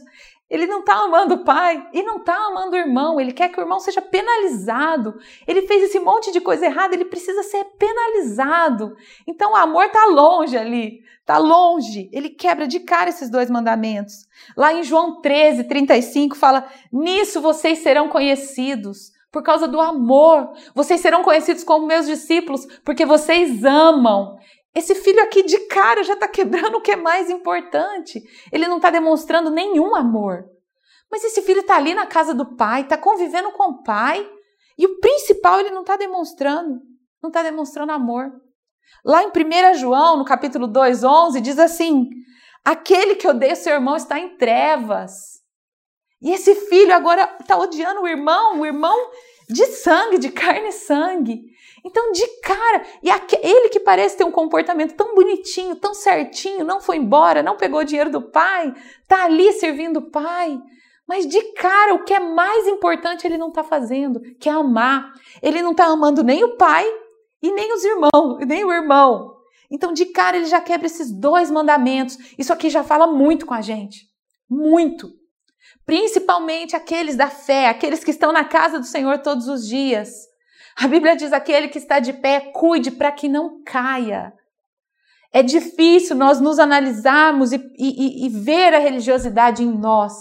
Ele 0.51 0.67
não 0.67 0.81
está 0.81 0.97
amando 0.97 1.35
o 1.35 1.45
pai 1.45 1.87
e 1.93 2.03
não 2.03 2.17
está 2.17 2.35
amando 2.35 2.75
o 2.75 2.79
irmão. 2.79 3.21
Ele 3.21 3.33
quer 3.33 3.49
que 3.49 3.61
o 3.61 3.63
irmão 3.63 3.79
seja 3.79 4.03
penalizado. 4.03 5.17
Ele 5.47 5.63
fez 5.63 5.85
esse 5.85 6.01
monte 6.01 6.33
de 6.33 6.41
coisa 6.41 6.67
errada, 6.67 6.95
ele 6.95 7.05
precisa 7.05 7.45
ser 7.45 7.65
penalizado. 7.79 8.97
Então 9.27 9.53
o 9.53 9.57
amor 9.57 9.85
está 9.85 10.07
longe 10.07 10.59
ali, 10.59 11.05
está 11.21 11.39
longe. 11.39 12.11
Ele 12.13 12.29
quebra 12.29 12.67
de 12.67 12.81
cara 12.81 13.11
esses 13.11 13.31
dois 13.31 13.49
mandamentos. 13.49 14.27
Lá 14.57 14.75
em 14.75 14.83
João 14.83 15.21
13, 15.21 15.65
35, 15.65 16.37
fala: 16.37 16.69
Nisso 16.93 17.41
vocês 17.41 17.79
serão 17.79 18.09
conhecidos 18.09 19.13
por 19.31 19.43
causa 19.43 19.69
do 19.69 19.81
amor. 19.81 20.51
Vocês 20.75 21.01
serão 21.01 21.23
conhecidos 21.23 21.63
como 21.63 21.87
meus 21.87 22.07
discípulos, 22.07 22.67
porque 22.85 23.07
vocês 23.07 23.65
amam. 23.65 24.37
Esse 24.75 24.95
filho 24.95 25.23
aqui 25.23 25.43
de 25.43 25.59
cara 25.67 26.03
já 26.03 26.15
está 26.15 26.29
quebrando 26.29 26.77
o 26.77 26.81
que 26.81 26.93
é 26.93 26.97
mais 26.97 27.29
importante. 27.29 28.23
Ele 28.53 28.69
não 28.69 28.77
está 28.77 28.91
demonstrando 28.91 29.51
nenhum 29.51 29.95
amor. 29.97 30.45
Mas 31.11 31.25
esse 31.25 31.43
filho 31.43 31.61
está 31.61 31.77
ali 31.77 31.93
na 31.93 32.07
casa 32.07 32.33
do 32.33 32.57
pai, 32.57 32.83
está 32.83 32.97
convivendo 32.97 33.51
com 33.51 33.65
o 33.65 33.83
pai, 33.83 34.29
e 34.79 34.87
o 34.87 35.01
principal 35.01 35.59
ele 35.59 35.71
não 35.71 35.81
está 35.81 35.97
demonstrando. 35.97 36.81
Não 37.23 37.29
está 37.29 37.43
demonstrando 37.43 37.93
amor. 37.93 38.31
Lá 39.05 39.23
em 39.23 39.29
1 39.29 39.75
João, 39.75 40.17
no 40.17 40.25
capítulo 40.25 40.67
2, 40.67 41.03
11, 41.05 41.41
diz 41.41 41.59
assim: 41.59 42.09
Aquele 42.65 43.17
que 43.17 43.27
odeia 43.27 43.57
seu 43.57 43.75
irmão 43.75 43.97
está 43.97 44.19
em 44.19 44.37
trevas. 44.37 45.41
E 46.23 46.31
esse 46.33 46.55
filho 46.55 46.95
agora 46.95 47.37
está 47.41 47.57
odiando 47.57 48.03
o 48.03 48.09
irmão, 48.09 48.61
o 48.61 48.67
irmão 48.67 49.11
de 49.53 49.67
sangue, 49.67 50.19
de 50.19 50.31
carne 50.31 50.69
e 50.69 50.73
sangue. 50.73 51.51
Então, 51.85 52.13
de 52.13 52.27
cara, 52.43 52.83
e 53.03 53.09
ele 53.43 53.69
que 53.71 53.81
parece 53.81 54.17
ter 54.17 54.25
um 54.25 54.31
comportamento 54.31 54.95
tão 54.95 55.15
bonitinho, 55.15 55.77
tão 55.77 55.95
certinho, 55.95 56.65
não 56.65 56.81
foi 56.81 56.97
embora, 56.97 57.43
não 57.43 57.57
pegou 57.57 57.81
o 57.81 57.85
dinheiro 57.85 58.11
do 58.11 58.23
pai, 58.23 58.75
tá 59.09 59.25
ali 59.25 59.53
servindo 59.55 59.99
o 59.99 60.11
pai. 60.11 60.61
Mas 61.09 61.27
de 61.27 61.43
cara, 61.55 61.95
o 61.95 62.05
que 62.05 62.15
é 62.15 62.21
mais 62.21 62.69
importante 62.69 63.27
ele 63.27 63.39
não 63.39 63.49
está 63.49 63.65
fazendo, 63.65 64.21
que 64.39 64.49
é 64.49 64.53
amar. 64.53 65.13
Ele 65.43 65.63
não 65.63 65.73
está 65.73 65.87
amando 65.87 66.23
nem 66.23 66.45
o 66.45 66.57
pai 66.57 66.87
e 67.43 67.51
nem 67.51 67.75
os 67.75 67.83
irmãos, 67.85 68.39
nem 68.47 68.65
o 68.65 68.73
irmão. 68.73 69.37
Então, 69.71 69.93
de 69.93 70.07
cara, 70.07 70.37
ele 70.37 70.47
já 70.47 70.61
quebra 70.61 70.87
esses 70.87 71.11
dois 71.11 71.51
mandamentos. 71.51 72.17
Isso 72.39 72.53
aqui 72.53 72.69
já 72.69 72.85
fala 72.85 73.07
muito 73.07 73.47
com 73.47 73.55
a 73.55 73.61
gente. 73.61 74.07
Muito. 74.49 75.20
Principalmente 75.85 76.77
aqueles 76.77 77.17
da 77.17 77.29
fé, 77.29 77.69
aqueles 77.69 78.05
que 78.05 78.11
estão 78.11 78.33
na 78.33 78.45
casa 78.45 78.79
do 78.79 78.87
Senhor 78.87 79.19
todos 79.19 79.49
os 79.49 79.67
dias. 79.67 80.11
A 80.77 80.87
Bíblia 80.87 81.17
diz: 81.17 81.33
aquele 81.33 81.69
que 81.69 81.79
está 81.79 81.99
de 81.99 82.13
pé, 82.13 82.41
cuide 82.41 82.91
para 82.91 83.13
que 83.13 83.29
não 83.29 83.63
caia. 83.65 84.33
É 85.33 85.43
difícil 85.43 86.17
nós 86.17 86.41
nos 86.41 86.59
analisarmos 86.59 87.53
e, 87.53 87.57
e, 87.79 88.27
e, 88.27 88.29
ver 88.29 88.75
a 88.75 88.79
religiosidade 88.79 89.63
em 89.63 89.71
nós. 89.71 90.13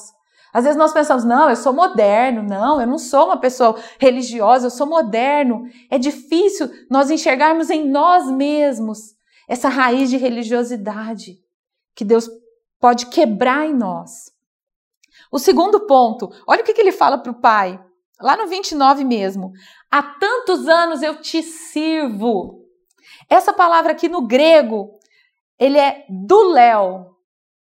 Às 0.54 0.64
vezes 0.64 0.78
nós 0.78 0.94
pensamos, 0.94 1.24
não, 1.24 1.50
eu 1.50 1.56
sou 1.56 1.74
moderno, 1.74 2.44
não, 2.44 2.82
eu 2.82 2.88
não 2.88 2.98
sou 2.98 3.26
uma 3.26 3.40
pessoa 3.40 3.80
religiosa, 4.00 4.68
eu 4.68 4.72
sou 4.72 4.88
moderno. 4.88 5.64
É 5.90 5.98
difícil 5.98 6.70
nós 6.90 7.10
enxergarmos 7.10 7.70
em 7.70 7.88
nós 7.88 8.30
mesmos 8.30 9.16
essa 9.48 9.70
raiz 9.70 10.10
de 10.10 10.18
religiosidade 10.18 11.38
que 11.96 12.06
Deus 12.06 12.30
pode 12.80 13.08
quebrar 13.08 13.68
em 13.68 13.74
nós. 13.74 14.32
O 15.32 15.38
segundo 15.38 15.86
ponto, 15.86 16.30
olha 16.48 16.62
o 16.62 16.66
que, 16.66 16.74
que 16.74 16.82
ele 16.82 16.92
fala 16.92 17.18
para 17.18 17.32
o 17.32 17.40
pai, 17.40 17.80
lá 18.20 18.36
no 18.36 18.48
29 18.48 19.04
mesmo. 19.04 19.52
Há 19.92 20.02
tantos 20.02 20.68
anos 20.68 21.02
eu 21.02 21.22
te 21.22 21.44
sirvo. 21.44 22.66
Essa 23.30 23.54
palavra 23.54 23.92
aqui 23.92 24.10
no 24.10 24.26
grego, 24.26 24.98
ele 25.60 25.78
é 25.78 26.06
duléu, 26.10 27.16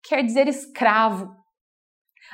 quer 0.04 0.24
dizer 0.24 0.48
escravo. 0.48 1.36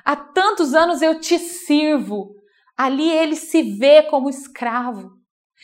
Há 0.06 0.16
tantos 0.16 0.74
anos 0.74 1.02
eu 1.02 1.20
te 1.20 1.40
sirvo. 1.40 2.36
Ali 2.78 3.10
ele 3.10 3.36
se 3.36 3.64
vê 3.64 4.04
como 4.04 4.30
escravo. 4.30 5.18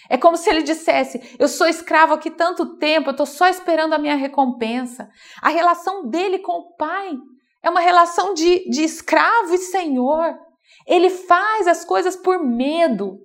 É 0.09 0.17
como 0.17 0.35
se 0.35 0.49
ele 0.49 0.63
dissesse: 0.63 1.35
Eu 1.37 1.47
sou 1.47 1.67
escravo 1.67 2.13
aqui 2.13 2.31
tanto 2.31 2.77
tempo, 2.77 3.09
eu 3.09 3.11
estou 3.11 3.25
só 3.25 3.47
esperando 3.47 3.93
a 3.93 3.99
minha 3.99 4.15
recompensa. 4.15 5.07
A 5.41 5.49
relação 5.49 6.09
dele 6.09 6.39
com 6.39 6.53
o 6.53 6.75
pai 6.75 7.15
é 7.63 7.69
uma 7.69 7.79
relação 7.79 8.33
de, 8.33 8.69
de 8.69 8.83
escravo 8.83 9.53
e 9.53 9.57
senhor. 9.57 10.37
Ele 10.85 11.09
faz 11.09 11.65
as 11.65 11.85
coisas 11.85 12.15
por 12.15 12.43
medo. 12.43 13.19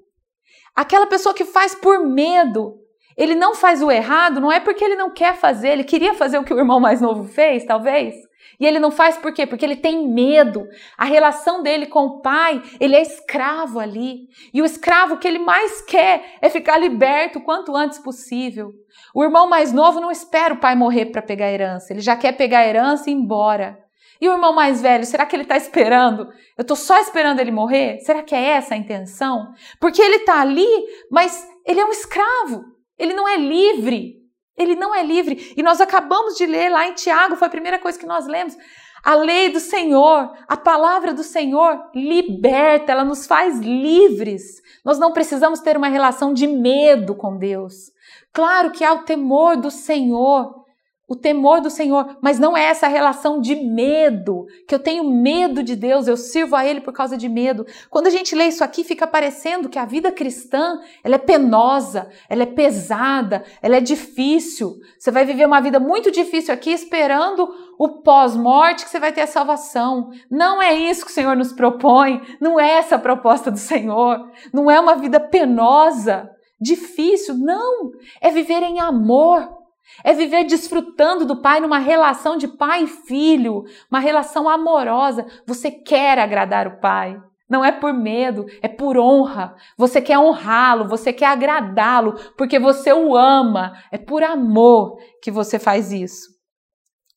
Aquela 0.75 1.07
pessoa 1.07 1.35
que 1.35 1.45
faz 1.45 1.75
por 1.75 2.07
medo, 2.07 2.77
ele 3.17 3.35
não 3.35 3.53
faz 3.53 3.83
o 3.83 3.91
errado, 3.91 4.41
não 4.41 4.53
é 4.53 4.61
porque 4.61 4.85
ele 4.85 4.95
não 4.95 5.11
quer 5.11 5.35
fazer, 5.35 5.71
ele 5.71 5.83
queria 5.83 6.15
fazer 6.15 6.39
o 6.39 6.45
que 6.45 6.55
o 6.55 6.59
irmão 6.59 6.79
mais 6.79 7.01
novo 7.01 7.25
fez, 7.25 7.65
talvez. 7.65 8.15
E 8.61 8.67
ele 8.67 8.79
não 8.79 8.91
faz 8.91 9.17
por 9.17 9.33
quê? 9.33 9.47
Porque 9.47 9.65
ele 9.65 9.77
tem 9.77 10.09
medo. 10.09 10.67
A 10.97 11.05
relação 11.05 11.63
dele 11.63 11.87
com 11.87 12.05
o 12.07 12.21
pai, 12.21 12.63
ele 12.81 12.97
é 12.97 13.03
escravo 13.03 13.79
ali. 13.79 14.29
E 14.53 14.63
o 14.63 14.65
escravo 14.65 15.17
que 15.19 15.29
ele 15.29 15.39
mais 15.39 15.81
quer 15.83 16.37
é 16.41 16.49
ficar 16.49 16.79
liberto 16.79 17.39
o 17.39 17.43
quanto 17.43 17.77
antes 17.77 17.99
possível. 17.99 18.73
O 19.15 19.23
irmão 19.23 19.49
mais 19.49 19.73
novo 19.73 20.01
não 20.01 20.11
espera 20.11 20.55
o 20.55 20.59
pai 20.59 20.75
morrer 20.75 21.07
para 21.07 21.23
pegar 21.23 21.47
a 21.47 21.53
herança, 21.53 21.93
ele 21.93 22.01
já 22.01 22.17
quer 22.17 22.33
pegar 22.33 22.61
a 22.61 22.67
herança 22.67 23.09
e 23.09 23.13
ir 23.13 23.17
embora. 23.17 23.88
E 24.21 24.29
o 24.29 24.33
irmão 24.33 24.53
mais 24.53 24.83
velho, 24.83 25.05
será 25.05 25.25
que 25.25 25.37
ele 25.37 25.45
está 25.45 25.57
esperando? 25.57 26.29
Eu 26.57 26.63
estou 26.63 26.77
só 26.77 26.99
esperando 26.99 27.41
ele 27.41 27.53
morrer? 27.53 28.01
Será 28.01 28.23
que 28.23 28.35
é 28.35 28.43
essa 28.43 28.75
a 28.75 28.79
intenção? 28.79 29.53
Porque 29.81 30.03
ele 30.03 30.17
está 30.17 30.41
ali, 30.41 30.69
mas 31.11 31.47
ele 31.65 31.81
é 31.81 31.85
um 31.85 31.93
escravo. 31.93 32.65
Ele 32.99 33.15
não 33.15 33.29
é 33.29 33.37
livre. 33.37 34.17
Ele 34.57 34.75
não 34.75 34.93
é 34.93 35.05
livre. 35.05 35.55
E 35.57 35.63
nós 35.63 35.81
acabamos 35.81 36.35
de 36.35 36.45
ler 36.47 36.69
lá 36.69 36.89
em 36.89 36.95
Tiago, 36.95 37.37
foi 37.37 37.47
a 37.47 37.51
primeira 37.51 37.79
coisa 37.79 37.99
que 37.99 38.07
nós 38.07 38.27
lemos. 38.27 38.57
A 39.05 39.15
lei 39.15 39.51
do 39.51 39.61
Senhor, 39.61 40.33
a 40.49 40.57
palavra 40.57 41.15
do 41.15 41.23
Senhor 41.23 41.91
liberta, 41.95 42.91
ela 42.91 43.05
nos 43.05 43.27
faz 43.27 43.61
livres. 43.61 44.61
Nós 44.85 44.99
não 44.99 45.13
precisamos 45.13 45.61
ter 45.61 45.77
uma 45.77 45.87
relação 45.87 46.35
de 46.35 46.49
medo 46.49 47.15
com 47.15 47.37
Deus. 47.37 47.93
Claro 48.33 48.73
que 48.73 48.85
há 48.85 48.93
o 48.93 49.05
temor 49.05 49.57
do 49.57 49.71
Senhor, 49.71 50.58
o 51.09 51.17
temor 51.17 51.63
do 51.63 51.71
Senhor, 51.71 52.19
mas 52.21 52.39
não 52.39 52.55
é 52.55 52.65
essa 52.65 52.87
relação 52.87 53.41
de 53.41 53.57
medo, 53.57 54.47
que 54.67 54.75
eu 54.75 54.79
tenho 54.79 55.11
medo 55.11 55.63
de 55.63 55.75
Deus, 55.75 56.07
eu 56.07 56.19
sirvo 56.19 56.55
a 56.55 56.67
Ele 56.67 56.83
por 56.83 56.93
causa 56.93 57.17
de 57.17 57.31
medo. 57.31 57.67
Quando 57.89 58.09
a 58.09 58.11
gente 58.11 58.35
lê 58.35 58.45
isso 58.45 58.63
aqui, 58.63 58.85
fica 58.85 59.07
parecendo 59.07 59.71
que 59.71 59.79
a 59.79 59.87
vida 59.87 60.13
cristã, 60.13 60.79
ela 61.03 61.15
é 61.15 61.19
penosa, 61.19 62.11
ela 62.29 62.43
é 62.43 62.47
pesada, 62.47 63.43
ela 63.63 63.77
é 63.77 63.81
difícil. 63.81 64.81
Você 64.99 65.11
vai 65.11 65.25
viver 65.25 65.47
uma 65.47 65.63
vida 65.63 65.81
muito 65.81 66.11
difícil 66.11 66.53
aqui 66.53 66.71
esperando 66.71 67.49
o 67.79 68.03
pós-morte 68.03 68.85
que 68.85 68.91
você 68.91 69.01
vai 69.01 69.13
ter 69.13 69.23
a 69.23 69.27
salvação. 69.27 70.11
Não 70.31 70.61
é 70.61 70.75
isso 70.75 71.07
que 71.07 71.11
o 71.11 71.15
Senhor 71.15 71.35
nos 71.35 71.55
propõe, 71.55 72.21
não 72.39 72.61
é 72.61 72.73
essa 72.73 72.97
a 72.97 72.99
proposta 72.99 73.51
do 73.51 73.59
Senhor. 73.59 74.31
Não 74.53 74.71
é 74.71 74.79
uma 74.79 74.97
vida 74.97 75.19
penosa, 75.19 76.29
difícil, 76.61 77.35
não. 77.39 77.93
É 78.21 78.31
viver 78.31 78.63
em 78.63 78.79
amor 78.79 79.58
é 80.05 80.13
viver 80.13 80.45
desfrutando 80.45 81.25
do 81.25 81.41
Pai 81.41 81.61
numa 81.61 81.79
relação 81.79 82.37
de 82.37 82.47
pai 82.49 82.85
e 82.85 82.87
filho, 82.87 83.65
uma 83.91 84.01
relação 84.01 84.49
amorosa. 84.49 85.27
Você 85.47 85.71
quer 85.71 86.19
agradar 86.19 86.67
o 86.67 86.81
Pai. 86.81 87.21
Não 87.49 87.65
é 87.65 87.73
por 87.73 87.95
medo, 87.95 88.45
é 88.61 88.69
por 88.69 88.99
honra. 88.99 89.55
Você 89.77 90.03
quer 90.03 90.19
honrá-lo, 90.19 90.87
você 90.87 91.13
quer 91.13 91.27
agradá-lo, 91.27 92.15
porque 92.37 92.59
você 92.59 92.93
o 92.93 93.17
ama. 93.17 93.73
É 93.91 93.97
por 93.97 94.23
amor 94.23 94.99
que 95.23 95.31
você 95.31 95.59
faz 95.59 95.91
isso. 95.91 96.29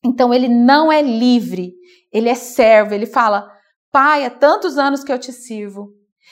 Então 0.03 0.33
ele 0.33 0.47
não 0.47 0.91
é 0.91 1.01
livre, 1.01 1.73
ele 2.11 2.29
é 2.29 2.35
servo. 2.35 2.93
Ele 2.93 3.05
fala: 3.05 3.47
Pai, 3.91 4.25
há 4.25 4.29
tantos 4.29 4.77
anos 4.77 5.03
que 5.03 5.11
eu 5.11 5.19
te 5.19 5.33
sirvo. 5.33 5.89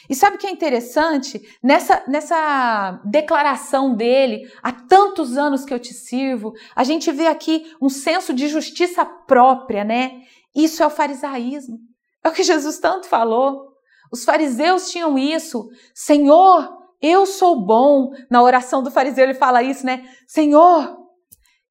E 0.08 0.16
sabe 0.16 0.36
o 0.36 0.40
que 0.40 0.48
é 0.48 0.52
interessante? 0.52 1.42
Nessa, 1.64 2.04
nessa 2.08 3.02
declaração 3.06 3.96
dele, 3.96 4.50
há 4.62 4.72
tantos 4.72 5.38
anos 5.38 5.66
que 5.66 5.74
eu 5.74 5.80
te 5.80 5.94
sirvo, 5.94 6.54
a 6.76 6.84
gente 6.84 7.12
vê 7.12 7.28
aqui 7.28 7.72
um 7.82 7.90
senso 7.90 8.34
de 8.34 8.48
justiça 8.48 9.04
própria, 9.06 9.84
né? 9.84 10.22
Isso 10.56 10.82
é 10.84 10.88
o 10.88 10.92
farisaísmo. 10.92 11.78
É 12.24 12.30
o 12.30 12.32
que 12.32 12.44
Jesus 12.44 12.80
tanto 12.80 13.08
falou. 13.08 13.70
Os 14.12 14.24
fariseus 14.24 14.90
tinham 14.90 15.18
isso. 15.18 15.68
Senhor, 15.94 16.70
eu 17.02 17.26
sou 17.26 17.66
bom. 17.66 18.12
Na 18.30 18.42
oração 18.42 18.84
do 18.84 18.92
fariseu 18.92 19.24
ele 19.24 19.34
fala 19.34 19.64
isso, 19.64 19.86
né? 19.86 20.04
Senhor, 20.28 20.98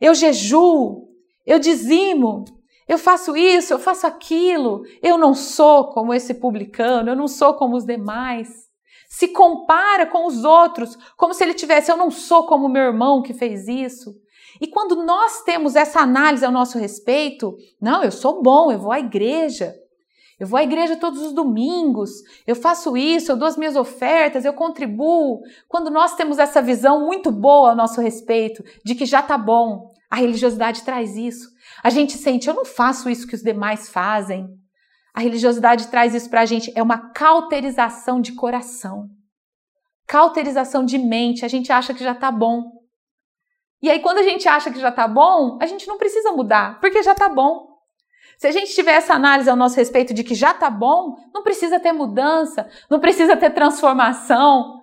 eu 0.00 0.14
jejuo, 0.14 1.08
eu 1.44 1.58
dizimo, 1.58 2.44
eu 2.88 2.96
faço 2.96 3.36
isso, 3.36 3.74
eu 3.74 3.78
faço 3.78 4.06
aquilo, 4.06 4.82
eu 5.02 5.18
não 5.18 5.34
sou 5.34 5.92
como 5.92 6.14
esse 6.14 6.32
publicano, 6.34 7.10
eu 7.10 7.16
não 7.16 7.28
sou 7.28 7.52
como 7.54 7.76
os 7.76 7.84
demais. 7.84 8.48
Se 9.08 9.28
compara 9.28 10.06
com 10.06 10.26
os 10.26 10.42
outros, 10.42 10.96
como 11.16 11.34
se 11.34 11.44
ele 11.44 11.54
tivesse, 11.54 11.90
eu 11.90 11.96
não 11.96 12.10
sou 12.10 12.46
como 12.46 12.68
meu 12.68 12.82
irmão 12.82 13.22
que 13.22 13.34
fez 13.34 13.68
isso. 13.68 14.14
E 14.60 14.66
quando 14.66 15.04
nós 15.04 15.42
temos 15.42 15.76
essa 15.76 16.00
análise 16.00 16.44
ao 16.44 16.50
nosso 16.50 16.78
respeito, 16.78 17.56
não, 17.80 18.02
eu 18.02 18.10
sou 18.10 18.42
bom, 18.42 18.72
eu 18.72 18.78
vou 18.78 18.90
à 18.90 18.98
igreja. 18.98 19.74
Eu 20.40 20.46
vou 20.46 20.56
à 20.56 20.62
igreja 20.62 20.96
todos 20.96 21.20
os 21.20 21.32
domingos, 21.32 22.10
eu 22.46 22.54
faço 22.54 22.96
isso, 22.96 23.32
eu 23.32 23.36
dou 23.36 23.48
as 23.48 23.56
minhas 23.56 23.74
ofertas, 23.74 24.44
eu 24.44 24.52
contribuo. 24.52 25.40
Quando 25.66 25.90
nós 25.90 26.14
temos 26.14 26.38
essa 26.38 26.62
visão 26.62 27.04
muito 27.04 27.32
boa 27.32 27.70
ao 27.70 27.76
nosso 27.76 28.00
respeito, 28.00 28.62
de 28.84 28.94
que 28.94 29.04
já 29.04 29.20
tá 29.20 29.36
bom, 29.36 29.87
a 30.10 30.16
religiosidade 30.16 30.82
traz 30.82 31.16
isso. 31.16 31.48
A 31.82 31.90
gente 31.90 32.14
sente, 32.14 32.48
eu 32.48 32.54
não 32.54 32.64
faço 32.64 33.10
isso 33.10 33.26
que 33.26 33.34
os 33.34 33.42
demais 33.42 33.88
fazem. 33.88 34.48
A 35.14 35.20
religiosidade 35.20 35.88
traz 35.88 36.14
isso 36.14 36.30
para 36.30 36.42
a 36.42 36.46
gente, 36.46 36.72
é 36.74 36.82
uma 36.82 37.10
cauterização 37.12 38.20
de 38.20 38.32
coração. 38.32 39.08
Cauterização 40.06 40.84
de 40.84 40.96
mente, 40.96 41.44
a 41.44 41.48
gente 41.48 41.70
acha 41.70 41.92
que 41.92 42.02
já 42.02 42.14
tá 42.14 42.30
bom. 42.30 42.78
E 43.82 43.90
aí, 43.90 44.00
quando 44.00 44.18
a 44.18 44.22
gente 44.22 44.48
acha 44.48 44.70
que 44.70 44.80
já 44.80 44.90
tá 44.90 45.06
bom, 45.06 45.58
a 45.60 45.66
gente 45.66 45.86
não 45.86 45.98
precisa 45.98 46.32
mudar, 46.32 46.80
porque 46.80 47.02
já 47.02 47.14
tá 47.14 47.28
bom. 47.28 47.68
Se 48.38 48.46
a 48.46 48.52
gente 48.52 48.72
tiver 48.72 48.92
essa 48.92 49.14
análise 49.14 49.50
ao 49.50 49.56
nosso 49.56 49.76
respeito 49.76 50.14
de 50.14 50.24
que 50.24 50.34
já 50.34 50.54
tá 50.54 50.70
bom, 50.70 51.16
não 51.34 51.42
precisa 51.42 51.78
ter 51.78 51.92
mudança, 51.92 52.68
não 52.88 53.00
precisa 53.00 53.36
ter 53.36 53.50
transformação, 53.50 54.77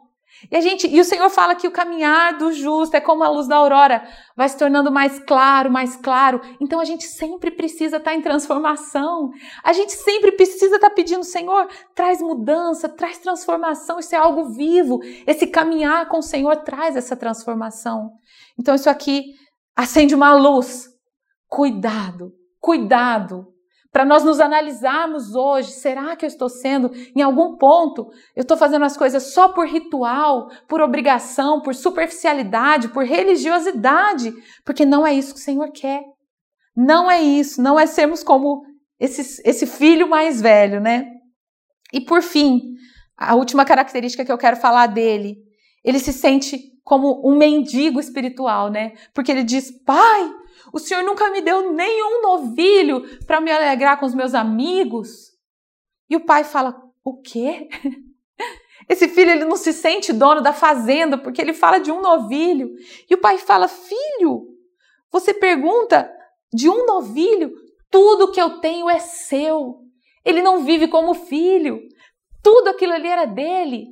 e 0.52 0.56
a 0.56 0.62
gente, 0.62 0.88
e 0.88 1.00
o 1.00 1.06
Senhor 1.06 1.30
fala 1.30 1.56
que 1.56 1.68
o 1.68 1.72
caminhar 1.72 2.38
do 2.38 2.52
justo 2.52 2.96
é 2.96 3.02
como 3.02 3.24
a 3.24 3.30
luz 3.30 3.48
da 3.48 3.56
aurora, 3.56 4.08
vai 4.36 4.48
se 4.48 4.58
tornando 4.58 4.92
mais 4.92 5.18
claro, 5.20 5.72
mais 5.72 5.96
claro. 5.96 6.42
Então 6.60 6.80
a 6.80 6.86
gente 6.86 7.06
sempre 7.06 7.50
precisa 7.50 7.98
estar 7.98 8.14
em 8.14 8.22
transformação. 8.22 9.32
A 9.64 9.74
gente 9.74 9.94
sempre 9.94 10.32
precisa 10.34 10.76
estar 10.76 10.90
pedindo, 10.90 11.24
Senhor, 11.24 11.68
traz 11.96 12.22
mudança, 12.22 12.90
traz 12.90 13.18
transformação. 13.18 13.98
Isso 14.00 14.14
é 14.14 14.18
algo 14.18 14.50
vivo. 14.50 15.00
Esse 15.26 15.48
caminhar 15.48 16.08
com 16.08 16.20
o 16.20 16.24
Senhor 16.24 16.58
traz 16.58 16.96
essa 16.96 17.16
transformação. 17.16 18.12
Então 18.60 18.76
isso 18.76 18.90
aqui 18.90 19.34
acende 19.76 20.14
uma 20.14 20.34
luz. 20.34 20.90
Cuidado, 21.48 22.34
cuidado 22.60 23.55
para 23.96 24.04
nós 24.04 24.26
nos 24.26 24.42
analisarmos 24.42 25.36
hoje, 25.36 25.72
será 25.72 26.18
que 26.18 26.26
eu 26.26 26.28
estou 26.28 26.50
sendo, 26.50 26.92
em 27.16 27.22
algum 27.22 27.56
ponto, 27.56 28.12
eu 28.36 28.42
estou 28.42 28.58
fazendo 28.58 28.84
as 28.84 28.98
coisas 28.98 29.32
só 29.32 29.48
por 29.48 29.66
ritual, 29.66 30.50
por 30.68 30.82
obrigação, 30.82 31.62
por 31.62 31.74
superficialidade, 31.74 32.90
por 32.90 33.06
religiosidade? 33.06 34.34
Porque 34.66 34.84
não 34.86 35.08
é 35.08 35.14
isso 35.14 35.34
que 35.34 35.40
o 35.40 35.44
Senhor 35.44 35.72
quer. 35.72 36.04
Não 36.76 37.10
é 37.10 37.22
isso, 37.22 37.62
não 37.62 37.80
é 37.80 37.86
sermos 37.86 38.22
como 38.22 38.66
esse, 39.00 39.42
esse 39.46 39.66
filho 39.66 40.10
mais 40.10 40.42
velho, 40.42 40.82
né? 40.82 41.08
E 41.94 42.02
por 42.02 42.22
fim, 42.22 42.74
a 43.16 43.34
última 43.34 43.64
característica 43.64 44.26
que 44.26 44.32
eu 44.32 44.38
quero 44.38 44.58
falar 44.58 44.88
dele, 44.88 45.38
ele 45.86 46.00
se 46.00 46.12
sente 46.12 46.60
como 46.84 47.22
um 47.26 47.38
mendigo 47.38 48.02
espiritual, 48.02 48.70
né? 48.70 48.92
Porque 49.14 49.32
ele 49.32 49.46
diz: 49.46 49.72
Pai, 49.86 50.34
o 50.76 50.80
Senhor 50.80 51.06
nunca 51.06 51.32
me 51.32 51.40
deu 51.40 51.72
nenhum 51.72 52.22
novilho 52.22 53.02
para 53.26 53.40
me 53.40 53.50
alegrar 53.50 53.98
com 53.98 54.06
os 54.06 54.14
meus 54.14 54.34
amigos. 54.34 55.32
E 56.10 56.18
o 56.18 56.26
pai 56.26 56.44
fala: 56.44 56.76
O 57.02 57.22
quê? 57.22 57.70
Esse 58.90 59.08
filho 59.08 59.32
ele 59.32 59.46
não 59.46 59.56
se 59.56 59.72
sente 59.72 60.12
dono 60.12 60.42
da 60.42 60.52
fazenda 60.52 61.18
porque 61.18 61.42
ele 61.42 61.54
fala 61.54 61.80
de 61.80 61.94
um 61.94 62.02
novilho. 62.02 62.72
E 63.10 63.16
o 63.16 63.18
pai 63.18 63.38
fala: 63.38 63.70
Filho, 63.70 64.50
você 65.10 65.34
pergunta 65.34 66.12
de 66.54 66.70
um 66.70 66.86
novilho, 66.86 67.54
tudo 67.90 68.34
que 68.34 68.42
eu 68.42 68.60
tenho 68.60 68.90
é 68.90 69.00
seu. 69.00 69.80
Ele 70.26 70.42
não 70.42 70.66
vive 70.66 70.90
como 70.90 71.14
filho. 71.14 71.80
Tudo 72.44 72.68
aquilo 72.68 72.92
ali 72.92 73.08
era 73.08 73.24
dele. 73.24 73.86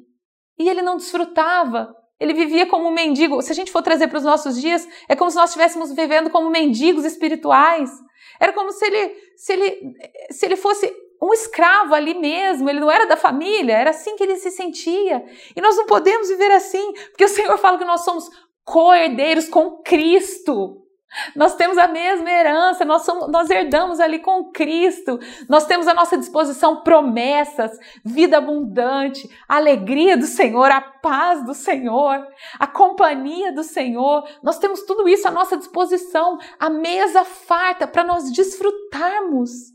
E 0.59 0.67
ele 0.67 0.81
não 0.81 0.97
desfrutava. 0.97 1.95
Ele 2.23 2.33
vivia 2.33 2.65
como 2.65 2.87
um 2.87 2.93
mendigo. 2.93 3.41
Se 3.41 3.51
a 3.51 3.55
gente 3.55 3.69
for 3.69 3.81
trazer 3.81 4.07
para 4.07 4.17
os 4.17 4.23
nossos 4.23 4.59
dias, 4.59 4.87
é 5.09 5.15
como 5.15 5.29
se 5.29 5.35
nós 5.35 5.49
estivéssemos 5.49 5.91
vivendo 5.91 6.29
como 6.29 6.49
mendigos 6.49 7.03
espirituais. 7.03 7.91
Era 8.39 8.53
como 8.53 8.71
se 8.71 8.85
ele, 8.85 9.13
se 9.35 9.51
ele, 9.51 9.95
se 10.31 10.45
ele 10.45 10.55
fosse 10.55 10.89
um 11.21 11.33
escravo 11.33 11.93
ali 11.93 12.13
mesmo, 12.13 12.69
ele 12.69 12.79
não 12.79 12.89
era 12.89 13.05
da 13.05 13.17
família, 13.17 13.73
era 13.73 13.89
assim 13.89 14.15
que 14.15 14.23
ele 14.23 14.37
se 14.37 14.51
sentia. 14.51 15.23
E 15.53 15.59
nós 15.59 15.75
não 15.75 15.85
podemos 15.85 16.29
viver 16.29 16.51
assim, 16.51 16.93
porque 17.09 17.25
o 17.25 17.29
Senhor 17.29 17.57
fala 17.57 17.77
que 17.77 17.85
nós 17.85 18.05
somos 18.05 18.29
co-herdeiros 18.63 19.49
com 19.49 19.81
Cristo. 19.81 20.82
Nós 21.35 21.55
temos 21.55 21.77
a 21.77 21.87
mesma 21.87 22.29
herança, 22.29 22.85
nós, 22.85 23.03
somos, 23.03 23.29
nós 23.29 23.49
herdamos 23.49 23.99
ali 23.99 24.19
com 24.19 24.45
Cristo, 24.51 25.19
nós 25.47 25.65
temos 25.65 25.87
à 25.87 25.93
nossa 25.93 26.17
disposição 26.17 26.81
promessas, 26.81 27.77
vida 28.03 28.37
abundante, 28.37 29.29
alegria 29.47 30.17
do 30.17 30.25
Senhor, 30.25 30.71
a 30.71 30.81
paz 30.81 31.43
do 31.45 31.53
Senhor, 31.53 32.27
a 32.59 32.67
companhia 32.67 33.51
do 33.51 33.63
Senhor, 33.63 34.27
nós 34.41 34.57
temos 34.57 34.83
tudo 34.83 35.07
isso 35.07 35.27
à 35.27 35.31
nossa 35.31 35.57
disposição, 35.57 36.37
a 36.59 36.69
mesa 36.69 37.23
farta 37.23 37.85
para 37.87 38.03
nós 38.03 38.31
desfrutarmos. 38.31 39.73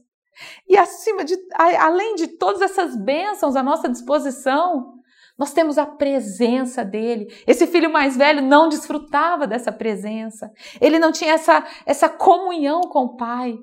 E 0.68 0.76
acima 0.76 1.24
de, 1.24 1.36
além 1.80 2.14
de 2.14 2.28
todas 2.28 2.62
essas 2.62 2.96
bênçãos 2.96 3.56
à 3.56 3.62
nossa 3.62 3.88
disposição, 3.88 4.97
nós 5.38 5.52
temos 5.52 5.78
a 5.78 5.86
presença 5.86 6.84
dele. 6.84 7.32
Esse 7.46 7.66
filho 7.66 7.92
mais 7.92 8.16
velho 8.16 8.42
não 8.42 8.68
desfrutava 8.68 9.46
dessa 9.46 9.70
presença. 9.70 10.50
Ele 10.80 10.98
não 10.98 11.12
tinha 11.12 11.32
essa, 11.32 11.64
essa 11.86 12.08
comunhão 12.08 12.80
com 12.80 13.04
o 13.04 13.16
pai. 13.16 13.56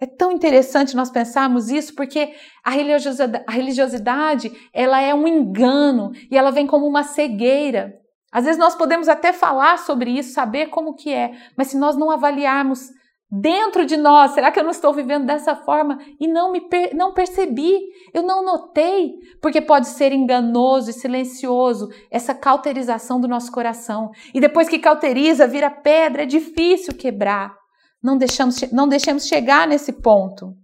É 0.00 0.06
tão 0.06 0.32
interessante 0.32 0.96
nós 0.96 1.10
pensarmos 1.10 1.70
isso, 1.70 1.94
porque 1.94 2.34
a 2.64 2.70
religiosidade, 2.70 3.44
a 3.46 3.52
religiosidade 3.52 4.52
ela 4.74 5.00
é 5.00 5.14
um 5.14 5.28
engano 5.28 6.10
e 6.28 6.36
ela 6.36 6.50
vem 6.50 6.66
como 6.66 6.88
uma 6.88 7.04
cegueira. 7.04 7.94
Às 8.32 8.44
vezes 8.44 8.58
nós 8.58 8.74
podemos 8.74 9.08
até 9.08 9.32
falar 9.32 9.78
sobre 9.78 10.10
isso, 10.10 10.32
saber 10.32 10.70
como 10.70 10.96
que 10.96 11.12
é, 11.12 11.30
mas 11.56 11.68
se 11.68 11.78
nós 11.78 11.96
não 11.96 12.10
avaliarmos 12.10 12.90
dentro 13.32 13.86
de 13.86 13.96
nós. 13.96 14.32
Será 14.32 14.52
que 14.52 14.60
eu 14.60 14.64
não 14.64 14.70
estou 14.70 14.92
vivendo 14.92 15.24
dessa 15.24 15.56
forma 15.56 15.98
e 16.20 16.28
não 16.28 16.52
me 16.52 16.60
per 16.60 16.94
não 16.94 17.14
percebi? 17.14 17.80
Eu 18.12 18.22
não 18.22 18.44
notei, 18.44 19.14
porque 19.40 19.62
pode 19.62 19.88
ser 19.88 20.12
enganoso 20.12 20.90
e 20.90 20.92
silencioso 20.92 21.88
essa 22.10 22.34
cauterização 22.34 23.18
do 23.18 23.26
nosso 23.26 23.50
coração. 23.50 24.10
E 24.34 24.40
depois 24.40 24.68
que 24.68 24.78
cauteriza, 24.78 25.46
vira 25.46 25.70
pedra, 25.70 26.24
é 26.24 26.26
difícil 26.26 26.94
quebrar. 26.94 27.56
Não 28.02 28.18
deixamos 28.18 28.60
não 28.70 28.86
deixemos 28.86 29.26
chegar 29.26 29.66
nesse 29.66 29.92
ponto. 29.92 30.54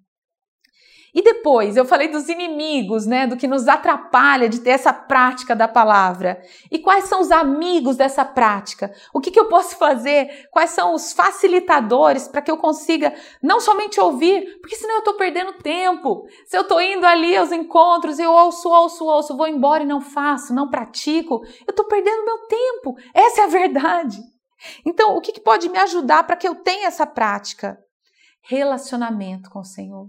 E 1.15 1.23
depois, 1.23 1.77
eu 1.77 1.85
falei 1.85 2.09
dos 2.09 2.29
inimigos, 2.29 3.07
né, 3.07 3.27
do 3.27 3.37
que 3.37 3.47
nos 3.47 3.67
atrapalha 3.67 4.49
de 4.49 4.61
ter 4.61 4.71
essa 4.71 4.93
prática 4.93 5.57
da 5.57 5.67
palavra. 5.67 6.41
E 6.71 6.79
quais 6.79 7.05
são 7.05 7.21
os 7.21 7.31
amigos 7.31 7.97
dessa 7.97 8.25
prática? 8.25 8.93
O 9.13 9.21
que, 9.21 9.31
que 9.31 9.41
eu 9.41 9.49
posso 9.49 9.77
fazer? 9.77 10.49
Quais 10.51 10.71
são 10.71 10.95
os 10.95 11.13
facilitadores 11.13 12.29
para 12.29 12.43
que 12.43 12.51
eu 12.51 12.59
consiga 12.59 13.15
não 13.43 13.61
somente 13.61 14.01
ouvir, 14.01 14.59
porque 14.61 14.77
senão 14.77 14.97
eu 14.97 14.99
estou 14.99 15.15
perdendo 15.15 15.55
tempo. 15.55 16.27
Se 16.47 16.57
eu 16.57 16.63
estou 16.63 16.81
indo 16.81 17.07
ali 17.07 17.37
aos 17.37 17.53
encontros, 17.53 18.19
eu 18.19 18.31
ouço, 18.31 18.69
ouço, 18.69 19.05
ouço, 19.05 19.37
vou 19.37 19.49
embora 19.49 19.83
e 19.83 19.87
não 19.87 20.01
faço, 20.01 20.55
não 20.55 20.69
pratico, 20.69 21.41
eu 21.67 21.71
estou 21.71 21.87
perdendo 21.87 22.25
meu 22.25 22.39
tempo. 22.47 22.95
Essa 23.15 23.43
é 23.43 23.45
a 23.45 23.49
verdade. 23.49 24.19
Então, 24.85 25.17
o 25.17 25.21
que, 25.21 25.33
que 25.33 25.41
pode 25.41 25.69
me 25.69 25.79
ajudar 25.79 26.25
para 26.25 26.37
que 26.37 26.47
eu 26.47 26.55
tenha 26.57 26.89
essa 26.89 27.07
prática? 27.07 27.79
Relacionamento 28.43 29.51
com 29.51 29.61
o 29.61 29.65
Senhor 29.65 30.09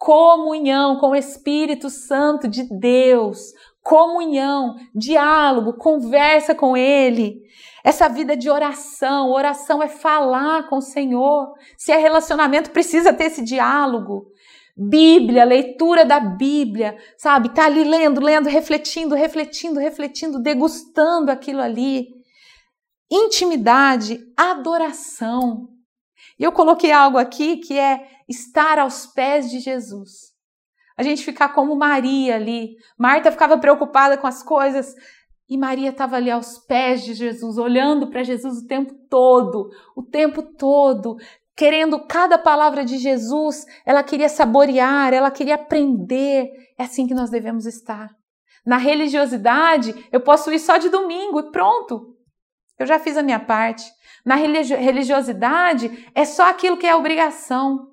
comunhão 0.00 0.96
com 0.96 1.10
o 1.10 1.14
Espírito 1.14 1.90
Santo 1.90 2.48
de 2.48 2.62
Deus, 2.62 3.52
comunhão, 3.82 4.74
diálogo, 4.94 5.74
conversa 5.74 6.54
com 6.54 6.74
Ele. 6.74 7.42
Essa 7.84 8.08
vida 8.08 8.34
de 8.34 8.48
oração, 8.48 9.30
oração 9.30 9.82
é 9.82 9.88
falar 9.88 10.70
com 10.70 10.78
o 10.78 10.82
Senhor. 10.82 11.52
Se 11.76 11.92
é 11.92 11.98
relacionamento, 11.98 12.70
precisa 12.70 13.12
ter 13.12 13.24
esse 13.24 13.44
diálogo. 13.44 14.32
Bíblia, 14.74 15.44
leitura 15.44 16.02
da 16.06 16.18
Bíblia, 16.18 16.96
sabe? 17.18 17.50
Tá 17.50 17.66
ali 17.66 17.84
lendo, 17.84 18.22
lendo, 18.22 18.48
refletindo, 18.48 19.14
refletindo, 19.14 19.78
refletindo, 19.78 20.40
degustando 20.40 21.30
aquilo 21.30 21.60
ali. 21.60 22.08
Intimidade, 23.10 24.18
adoração. 24.34 25.68
E 26.38 26.44
eu 26.44 26.52
coloquei 26.52 26.92
algo 26.92 27.18
aqui 27.18 27.58
que 27.58 27.78
é 27.78 28.06
estar 28.28 28.78
aos 28.78 29.06
pés 29.06 29.50
de 29.50 29.60
Jesus. 29.60 30.30
A 30.96 31.02
gente 31.02 31.24
ficar 31.24 31.50
como 31.50 31.76
Maria 31.76 32.36
ali. 32.36 32.76
Marta 32.98 33.32
ficava 33.32 33.58
preocupada 33.58 34.18
com 34.18 34.26
as 34.26 34.42
coisas 34.42 34.94
e 35.48 35.58
Maria 35.58 35.90
estava 35.90 36.16
ali 36.16 36.30
aos 36.30 36.58
pés 36.58 37.02
de 37.02 37.12
Jesus, 37.12 37.58
olhando 37.58 38.08
para 38.08 38.22
Jesus 38.22 38.58
o 38.58 38.66
tempo 38.68 38.94
todo, 39.08 39.68
o 39.96 40.02
tempo 40.02 40.42
todo, 40.42 41.16
querendo 41.56 42.06
cada 42.06 42.38
palavra 42.38 42.84
de 42.84 42.98
Jesus, 42.98 43.66
ela 43.84 44.02
queria 44.02 44.28
saborear, 44.28 45.12
ela 45.12 45.30
queria 45.30 45.56
aprender. 45.56 46.48
É 46.78 46.84
assim 46.84 47.06
que 47.06 47.14
nós 47.14 47.30
devemos 47.30 47.66
estar. 47.66 48.08
Na 48.64 48.76
religiosidade, 48.76 49.92
eu 50.12 50.20
posso 50.20 50.52
ir 50.52 50.58
só 50.60 50.76
de 50.76 50.88
domingo 50.88 51.40
e 51.40 51.50
pronto. 51.50 52.14
Eu 52.78 52.86
já 52.86 52.98
fiz 52.98 53.16
a 53.16 53.22
minha 53.22 53.40
parte. 53.40 53.84
Na 54.24 54.34
religiosidade, 54.34 56.10
é 56.14 56.24
só 56.24 56.48
aquilo 56.48 56.76
que 56.76 56.86
é 56.86 56.94
obrigação 56.94 57.90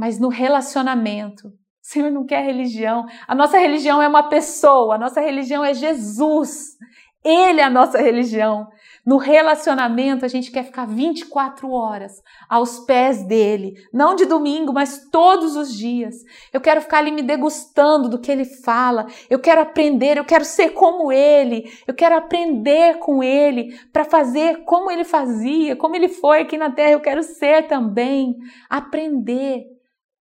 mas 0.00 0.18
no 0.18 0.28
relacionamento. 0.28 1.48
O 1.82 1.92
Senhor 1.92 2.10
não 2.10 2.24
quer 2.24 2.44
religião. 2.44 3.04
A 3.26 3.34
nossa 3.34 3.58
religião 3.58 4.00
é 4.00 4.06
uma 4.06 4.28
pessoa, 4.28 4.94
a 4.94 4.98
nossa 4.98 5.20
religião 5.20 5.64
é 5.64 5.74
Jesus. 5.74 6.76
Ele 7.24 7.60
é 7.60 7.64
a 7.64 7.70
nossa 7.70 7.98
religião. 7.98 8.68
No 9.06 9.16
relacionamento, 9.16 10.24
a 10.24 10.28
gente 10.28 10.50
quer 10.50 10.64
ficar 10.64 10.86
24 10.86 11.70
horas 11.70 12.22
aos 12.48 12.80
pés 12.80 13.26
dele, 13.26 13.74
não 13.92 14.14
de 14.14 14.26
domingo, 14.26 14.72
mas 14.72 15.08
todos 15.10 15.56
os 15.56 15.74
dias. 15.74 16.14
Eu 16.52 16.60
quero 16.60 16.80
ficar 16.80 16.98
ali 16.98 17.10
me 17.10 17.22
degustando 17.22 18.08
do 18.08 18.20
que 18.20 18.30
ele 18.30 18.44
fala. 18.44 19.06
Eu 19.28 19.38
quero 19.38 19.62
aprender, 19.62 20.18
eu 20.18 20.24
quero 20.24 20.44
ser 20.44 20.70
como 20.70 21.10
ele. 21.10 21.70
Eu 21.86 21.94
quero 21.94 22.16
aprender 22.16 22.98
com 22.98 23.22
ele 23.22 23.74
para 23.92 24.04
fazer 24.04 24.64
como 24.64 24.90
ele 24.90 25.04
fazia, 25.04 25.74
como 25.76 25.96
ele 25.96 26.08
foi 26.08 26.40
aqui 26.40 26.58
na 26.58 26.70
terra. 26.70 26.92
Eu 26.92 27.00
quero 27.00 27.22
ser 27.22 27.66
também. 27.66 28.36
Aprender. 28.68 29.64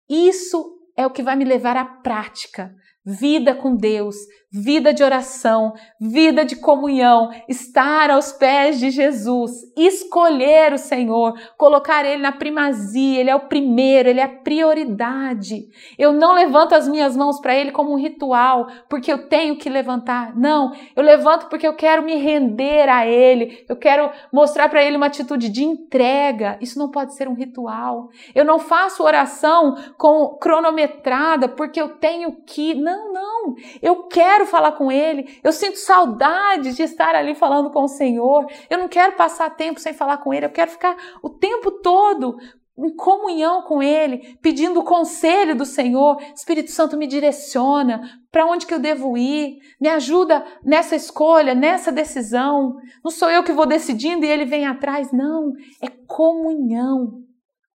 Isso 0.10 0.74
é 0.98 1.06
o 1.06 1.12
que 1.12 1.24
vai 1.24 1.36
me 1.36 1.46
levar 1.46 1.78
à 1.78 1.86
prática, 1.86 2.74
vida 3.06 3.54
com 3.54 3.76
Deus, 3.76 4.16
vida 4.54 4.94
de 4.94 5.04
oração, 5.04 5.74
vida 6.00 6.46
de 6.46 6.56
comunhão, 6.56 7.32
estar 7.50 8.12
aos 8.12 8.32
pés 8.32 8.80
de 8.80 8.92
Jesus, 8.92 9.52
escolher 9.76 10.74
o 10.74 10.78
Senhor, 10.78 11.34
colocar 11.58 12.06
Ele 12.06 12.22
na 12.22 12.32
primazia, 12.32 13.20
Ele 13.20 13.32
é 13.32 13.36
o 13.36 13.48
primeiro, 13.48 14.10
Ele 14.10 14.20
é 14.20 14.24
a 14.24 14.30
prioridade. 14.30 15.66
Eu 15.98 16.13
não 16.13 16.36
levanto 16.36 16.76
as 16.76 16.88
minhas 16.88 17.18
mãos 17.18 17.39
para 17.39 17.56
Ele 17.56 17.72
como 17.72 17.92
um 17.92 17.98
ritual, 17.98 18.68
porque 18.88 19.12
eu 19.12 19.28
tenho 19.28 19.58
que 19.58 19.70
levantar. 19.70 20.36
Não, 20.36 20.72
eu 20.96 21.02
levanto 21.02 21.48
porque 21.48 21.66
eu 21.66 21.74
quero 21.74 22.04
me 22.04 22.16
render 22.18 22.88
a 22.88 23.08
Ele, 23.08 23.66
eu 23.68 23.76
quero 23.76 24.12
mostrar 24.32 24.70
para 24.70 24.84
Ele 24.84 24.98
uma 24.98 25.08
atitude 25.08 25.50
de 25.50 25.63
entrega. 25.63 26.60
Isso 26.62 26.78
não 26.78 26.92
pode 26.92 27.16
ser 27.16 27.28
um 27.28 27.34
ritual. 27.34 28.10
Eu 28.36 28.46
não 28.46 28.60
faço 28.60 29.02
oração 29.02 29.76
com 29.98 30.38
cronometrada 30.39 31.50
porque 31.50 31.82
eu 31.82 31.89
tenho 31.89 32.34
que. 32.46 32.76
Não, 32.76 32.93
não. 33.12 33.56
Eu 33.82 34.04
quero 34.04 34.44
quero 34.44 34.46
falar 34.46 34.74
com 34.74 34.92
Ele, 34.92 35.40
eu 35.44 35.52
sinto 35.52 35.78
saudade 35.78 36.74
de 36.74 36.84
estar 36.84 37.16
ali 37.16 37.36
falando 37.36 37.70
com 37.72 37.84
o 37.84 37.88
Senhor, 37.88 38.46
eu 38.70 38.78
não 38.78 38.88
quero 38.88 39.16
passar 39.16 39.50
tempo 39.56 39.80
sem 39.80 39.94
falar 39.94 40.18
com 40.18 40.34
Ele, 40.34 40.46
eu 40.46 40.52
quero 40.52 40.72
ficar 40.72 40.96
o 41.22 41.30
tempo 41.30 41.72
todo 41.72 42.38
em 42.76 42.96
comunhão 42.96 43.62
com 43.62 43.84
Ele, 43.84 44.38
pedindo 44.42 44.80
o 44.80 44.84
conselho 44.84 45.56
do 45.56 45.66
Senhor. 45.66 46.18
Espírito 46.36 46.72
Santo 46.72 46.98
me 46.98 47.06
direciona 47.06 48.02
para 48.32 48.48
onde 48.48 48.66
que 48.66 48.74
eu 48.74 48.80
devo 48.80 49.16
ir, 49.16 49.60
me 49.80 49.88
ajuda 49.90 50.44
nessa 50.64 50.96
escolha, 50.96 51.54
nessa 51.54 51.92
decisão. 51.92 52.76
Não 53.04 53.12
sou 53.12 53.30
eu 53.30 53.44
que 53.44 53.52
vou 53.52 53.68
decidindo 53.68 54.26
e 54.26 54.30
Ele 54.30 54.46
vem 54.46 54.66
atrás, 54.66 55.12
não. 55.12 55.52
É 55.82 55.88
comunhão. 56.08 57.22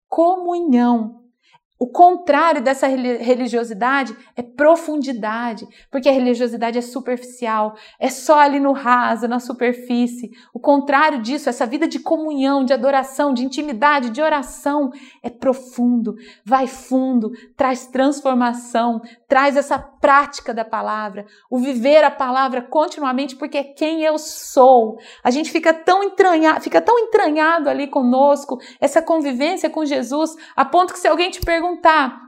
Comunhão. 0.09 1.26
O 1.79 1.85
contrário 1.85 2.61
dessa 2.61 2.87
religiosidade 2.87 4.15
é 4.35 4.41
profundidade, 4.41 5.67
porque 5.91 6.09
a 6.09 6.11
religiosidade 6.11 6.79
é 6.79 6.81
superficial, 6.81 7.75
é 7.99 8.09
só 8.09 8.39
ali 8.39 8.59
no 8.59 8.71
raso, 8.71 9.27
na 9.27 9.39
superfície. 9.39 10.31
O 10.51 10.59
contrário 10.59 11.21
disso, 11.21 11.49
essa 11.49 11.67
vida 11.67 11.87
de 11.87 11.99
comunhão, 11.99 12.65
de 12.65 12.73
adoração, 12.73 13.31
de 13.31 13.45
intimidade, 13.45 14.09
de 14.09 14.21
oração, 14.21 14.89
é 15.21 15.29
profundo, 15.29 16.15
vai 16.43 16.65
fundo, 16.65 17.29
traz 17.55 17.85
transformação, 17.85 18.99
traz 19.27 19.55
essa 19.55 19.77
prática 19.77 20.55
da 20.55 20.65
palavra, 20.65 21.27
o 21.49 21.59
viver 21.59 22.03
a 22.03 22.09
palavra 22.09 22.61
continuamente, 22.61 23.35
porque 23.35 23.57
é 23.57 23.63
quem 23.63 24.01
eu 24.03 24.17
sou. 24.17 24.97
A 25.23 25.29
gente 25.29 25.51
fica 25.51 25.71
tão 25.73 26.03
entranhado, 26.03 26.61
fica 26.61 26.81
tão 26.81 26.97
entranhado 26.97 27.69
ali 27.69 27.85
conosco, 27.85 28.57
essa 28.81 28.99
convivência 28.99 29.69
com 29.69 29.85
Jesus, 29.85 30.35
a 30.55 30.65
ponto 30.65 30.91
que 30.91 30.99
se 30.99 31.07
alguém 31.07 31.29
te 31.29 31.39
pergunta 31.39 31.66
perguntar: 31.67 32.21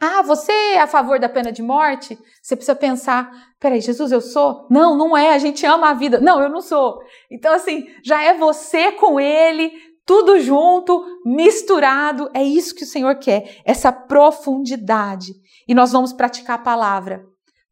Ah, 0.00 0.22
você 0.22 0.52
é 0.52 0.80
a 0.80 0.86
favor 0.86 1.18
da 1.18 1.28
pena 1.28 1.50
de 1.50 1.62
morte? 1.62 2.18
Você 2.40 2.54
precisa 2.54 2.76
pensar: 2.76 3.30
peraí, 3.58 3.80
Jesus, 3.80 4.12
eu 4.12 4.20
sou? 4.20 4.66
Não, 4.70 4.96
não 4.96 5.16
é, 5.16 5.34
a 5.34 5.38
gente 5.38 5.66
ama 5.66 5.90
a 5.90 5.94
vida. 5.94 6.20
Não, 6.20 6.40
eu 6.40 6.48
não 6.48 6.60
sou. 6.60 7.00
Então, 7.30 7.52
assim, 7.52 7.86
já 8.04 8.22
é 8.22 8.36
você 8.36 8.92
com 8.92 9.18
ele, 9.18 9.72
tudo 10.04 10.38
junto, 10.40 11.04
misturado. 11.24 12.30
É 12.32 12.42
isso 12.42 12.74
que 12.74 12.84
o 12.84 12.86
Senhor 12.86 13.16
quer, 13.16 13.60
essa 13.64 13.90
profundidade. 13.90 15.32
E 15.68 15.74
nós 15.74 15.92
vamos 15.92 16.12
praticar 16.12 16.56
a 16.56 16.62
palavra, 16.62 17.24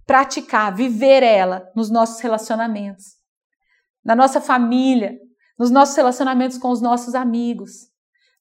praticar, 0.04 0.74
viver 0.74 1.22
ela 1.22 1.64
nos 1.76 1.90
nossos 1.90 2.20
relacionamentos, 2.20 3.04
na 4.04 4.16
nossa 4.16 4.40
família, 4.40 5.16
nos 5.56 5.70
nossos 5.70 5.94
relacionamentos 5.94 6.58
com 6.58 6.70
os 6.70 6.80
nossos 6.80 7.14
amigos 7.14 7.93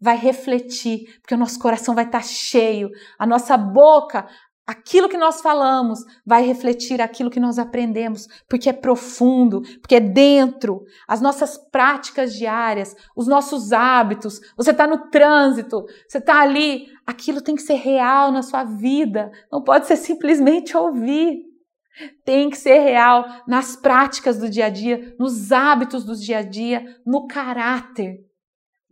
vai 0.04 0.18
refletir, 0.18 1.18
porque 1.22 1.34
o 1.34 1.38
nosso 1.38 1.58
coração 1.58 1.96
vai 1.96 2.04
estar 2.04 2.20
tá 2.20 2.26
cheio, 2.26 2.90
a 3.18 3.26
nossa 3.26 3.56
boca, 3.56 4.28
aquilo 4.68 5.08
que 5.08 5.16
nós 5.16 5.40
falamos, 5.40 6.00
vai 6.26 6.46
refletir 6.46 7.02
aquilo 7.02 7.30
que 7.30 7.40
nós 7.40 7.58
aprendemos, 7.58 8.28
porque 8.50 8.68
é 8.68 8.74
profundo, 8.74 9.62
porque 9.80 9.96
é 9.96 10.02
dentro, 10.02 10.84
as 11.08 11.22
nossas 11.22 11.58
práticas 11.58 12.34
diárias, 12.34 12.94
os 13.16 13.28
nossos 13.28 13.72
hábitos. 13.72 14.42
Você 14.58 14.72
está 14.72 14.86
no 14.86 15.10
trânsito, 15.10 15.86
você 16.06 16.18
está 16.18 16.42
ali, 16.42 16.88
aquilo 17.08 17.40
tem 17.40 17.56
que 17.56 17.62
ser 17.62 17.76
real 17.76 18.30
na 18.30 18.42
sua 18.42 18.66
vida, 18.66 19.32
não 19.50 19.64
pode 19.64 19.88
ser 19.88 19.96
simplesmente 19.96 20.76
ouvir. 20.76 21.46
Tem 22.26 22.50
que 22.50 22.58
ser 22.58 22.80
real 22.80 23.24
nas 23.48 23.78
práticas 23.78 24.38
do 24.38 24.50
dia 24.50 24.66
a 24.66 24.70
dia, 24.70 25.16
nos 25.18 25.54
hábitos 25.54 26.04
do 26.04 26.14
dia 26.14 26.40
a 26.40 26.42
dia, 26.42 26.84
no 27.06 27.26
caráter 27.26 28.18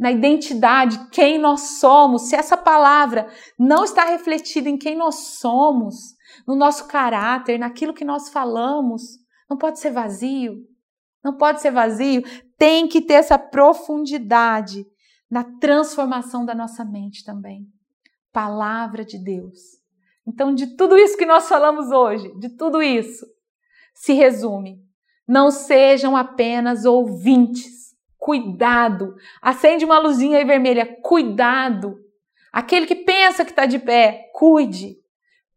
na 0.01 0.11
identidade, 0.11 1.09
quem 1.11 1.37
nós 1.37 1.77
somos, 1.79 2.23
se 2.23 2.35
essa 2.35 2.57
palavra 2.57 3.29
não 3.57 3.83
está 3.83 4.03
refletida 4.03 4.67
em 4.67 4.75
quem 4.75 4.95
nós 4.95 5.37
somos, 5.37 6.15
no 6.47 6.55
nosso 6.55 6.87
caráter, 6.87 7.59
naquilo 7.59 7.93
que 7.93 8.03
nós 8.03 8.29
falamos, 8.29 9.03
não 9.47 9.55
pode 9.55 9.79
ser 9.79 9.91
vazio. 9.91 10.55
Não 11.23 11.37
pode 11.37 11.61
ser 11.61 11.69
vazio. 11.69 12.23
Tem 12.57 12.87
que 12.87 12.99
ter 12.99 13.13
essa 13.13 13.37
profundidade 13.37 14.83
na 15.29 15.43
transformação 15.43 16.45
da 16.45 16.55
nossa 16.55 16.83
mente 16.83 17.23
também. 17.23 17.67
Palavra 18.33 19.05
de 19.05 19.23
Deus. 19.23 19.59
Então, 20.25 20.51
de 20.55 20.75
tudo 20.75 20.97
isso 20.97 21.15
que 21.15 21.27
nós 21.27 21.47
falamos 21.47 21.91
hoje, 21.91 22.33
de 22.39 22.49
tudo 22.49 22.81
isso, 22.81 23.23
se 23.93 24.13
resume: 24.13 24.79
não 25.27 25.51
sejam 25.51 26.17
apenas 26.17 26.85
ouvintes, 26.85 27.80
Cuidado. 28.21 29.15
Acende 29.41 29.83
uma 29.83 29.97
luzinha 29.97 30.37
aí 30.37 30.45
vermelha. 30.45 30.85
Cuidado. 31.01 31.97
Aquele 32.53 32.85
que 32.85 32.97
pensa 32.97 33.43
que 33.43 33.49
está 33.49 33.65
de 33.65 33.79
pé, 33.79 34.29
cuide. 34.31 34.97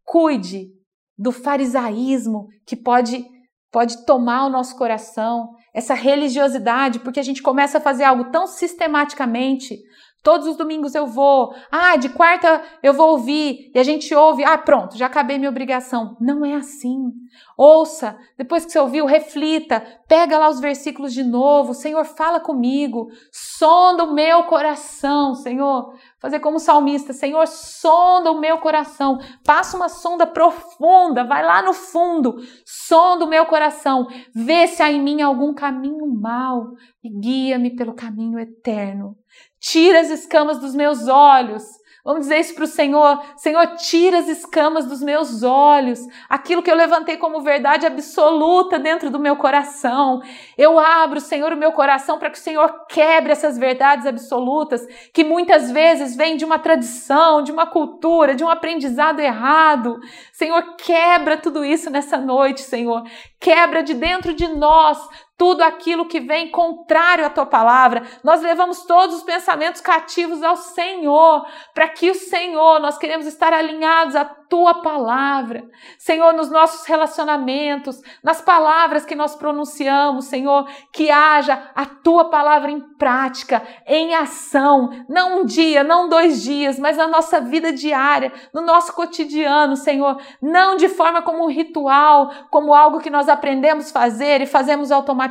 Cuide 0.03 0.71
do 1.15 1.31
farisaísmo 1.31 2.47
que 2.65 2.75
pode, 2.75 3.23
pode 3.71 4.03
tomar 4.03 4.47
o 4.47 4.49
nosso 4.49 4.75
coração, 4.75 5.53
essa 5.75 5.93
religiosidade, 5.93 7.01
porque 7.01 7.19
a 7.19 7.23
gente 7.23 7.43
começa 7.43 7.77
a 7.77 7.81
fazer 7.81 8.03
algo 8.03 8.31
tão 8.31 8.47
sistematicamente 8.47 9.79
Todos 10.25 10.47
os 10.47 10.57
domingos 10.57 10.95
eu 10.95 11.05
vou. 11.05 11.53
Ah, 11.71 11.95
de 11.97 12.09
quarta 12.09 12.59
eu 12.81 12.95
vou 12.95 13.11
ouvir. 13.11 13.69
E 13.75 13.77
a 13.77 13.83
gente 13.83 14.13
ouve. 14.15 14.43
Ah, 14.43 14.57
pronto, 14.57 14.97
já 14.97 15.05
acabei 15.05 15.37
minha 15.37 15.51
obrigação. 15.51 16.17
Não 16.19 16.43
é 16.43 16.55
assim. 16.55 17.11
Ouça, 17.55 18.17
depois 18.35 18.65
que 18.65 18.71
você 18.71 18.79
ouviu, 18.79 19.05
reflita. 19.05 19.85
Pega 20.07 20.39
lá 20.39 20.49
os 20.49 20.59
versículos 20.59 21.13
de 21.13 21.23
novo. 21.23 21.75
Senhor, 21.75 22.03
fala 22.05 22.39
comigo. 22.39 23.07
Sonda 23.31 24.03
o 24.03 24.15
meu 24.15 24.45
coração, 24.45 25.35
Senhor. 25.35 25.93
Fazer 26.25 26.39
como 26.39 26.57
salmista. 26.57 27.13
Senhor, 27.13 27.45
sonda 27.45 28.31
o 28.31 28.39
meu 28.39 28.57
coração. 28.57 29.19
Passa 29.45 29.77
uma 29.77 29.87
sonda 29.87 30.25
profunda. 30.25 31.23
Vai 31.23 31.45
lá 31.45 31.61
no 31.61 31.71
fundo. 31.71 32.37
Sonda 32.65 33.25
o 33.25 33.29
meu 33.29 33.45
coração. 33.45 34.07
Vê 34.33 34.65
se 34.65 34.81
há 34.81 34.91
em 34.91 34.99
mim 34.99 35.21
algum 35.21 35.53
caminho 35.53 36.07
mau. 36.07 36.71
E 37.03 37.09
guia-me 37.11 37.75
pelo 37.75 37.93
caminho 37.93 38.39
eterno. 38.39 39.15
Tira 39.59 39.99
as 39.99 40.09
escamas 40.09 40.57
dos 40.57 40.73
meus 40.73 41.07
olhos. 41.07 41.61
Vamos 42.05 42.21
dizer 42.21 42.39
isso 42.39 42.53
para 42.53 42.65
o 42.65 42.67
Senhor: 42.67 43.19
Senhor, 43.35 43.65
tira 43.77 44.19
as 44.19 44.27
escamas 44.27 44.85
dos 44.85 45.01
meus 45.01 45.41
olhos, 45.41 45.99
aquilo 46.29 46.61
que 46.61 46.69
eu 46.69 46.75
levantei 46.75 47.17
como 47.17 47.41
verdade 47.41 47.87
absoluta 47.87 48.77
dentro 48.77 49.09
do 49.09 49.17
meu 49.17 49.35
coração. 49.35 50.21
Eu 50.55 50.77
abro, 50.77 51.19
Senhor, 51.19 51.51
o 51.51 51.57
meu 51.57 51.71
coração 51.71 52.19
para 52.19 52.29
que 52.29 52.37
o 52.37 52.41
Senhor 52.41 52.85
quebre 52.87 53.31
essas 53.31 53.57
verdades 53.57 54.05
absolutas 54.05 54.85
que 55.11 55.23
muitas 55.23 55.71
vezes 55.71 56.15
vêm 56.15 56.37
de 56.37 56.45
uma 56.45 56.59
tradição, 56.59 57.41
de 57.41 57.51
uma 57.51 57.65
cultura, 57.65 58.35
de 58.35 58.43
um 58.43 58.49
aprendizado 58.49 59.19
errado. 59.19 59.99
Senhor, 60.31 60.75
quebra 60.75 61.37
tudo 61.37 61.65
isso 61.65 61.89
nessa 61.89 62.19
noite, 62.19 62.61
Senhor. 62.61 63.01
Quebra 63.39 63.81
de 63.81 63.95
dentro 63.95 64.35
de 64.35 64.47
nós 64.47 64.99
tudo 65.37 65.63
aquilo 65.63 66.07
que 66.07 66.19
vem 66.19 66.49
contrário 66.49 67.25
à 67.25 67.29
tua 67.29 67.45
palavra. 67.45 68.03
Nós 68.23 68.41
levamos 68.41 68.83
todos 68.85 69.17
os 69.17 69.23
pensamentos 69.23 69.81
cativos 69.81 70.41
ao 70.41 70.55
Senhor, 70.55 71.45
para 71.73 71.89
que 71.89 72.09
o 72.09 72.15
Senhor, 72.15 72.79
nós 72.79 72.97
queremos 72.97 73.25
estar 73.25 73.51
alinhados 73.51 74.15
à 74.15 74.23
tua 74.49 74.75
palavra. 74.75 75.63
Senhor, 75.97 76.33
nos 76.33 76.49
nossos 76.49 76.85
relacionamentos, 76.85 78.01
nas 78.23 78.41
palavras 78.41 79.05
que 79.05 79.15
nós 79.15 79.35
pronunciamos, 79.35 80.25
Senhor, 80.25 80.69
que 80.93 81.09
haja 81.09 81.71
a 81.75 81.85
tua 81.85 82.29
palavra 82.29 82.71
em 82.71 82.79
prática, 82.79 83.61
em 83.85 84.15
ação, 84.15 84.89
não 85.09 85.41
um 85.41 85.45
dia, 85.45 85.83
não 85.83 86.07
dois 86.07 86.43
dias, 86.43 86.79
mas 86.79 86.97
na 86.97 87.07
nossa 87.07 87.41
vida 87.41 87.73
diária, 87.73 88.31
no 88.53 88.61
nosso 88.61 88.93
cotidiano, 88.93 89.75
Senhor, 89.75 90.21
não 90.41 90.77
de 90.77 90.87
forma 90.87 91.21
como 91.21 91.43
um 91.43 91.49
ritual, 91.49 92.31
como 92.49 92.73
algo 92.73 92.99
que 92.99 93.09
nós 93.09 93.27
aprendemos 93.27 93.89
a 93.89 93.99
fazer 93.99 94.41
e 94.41 94.45
fazemos 94.45 94.91
automaticamente, 94.91 95.24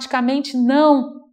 não 0.57 1.25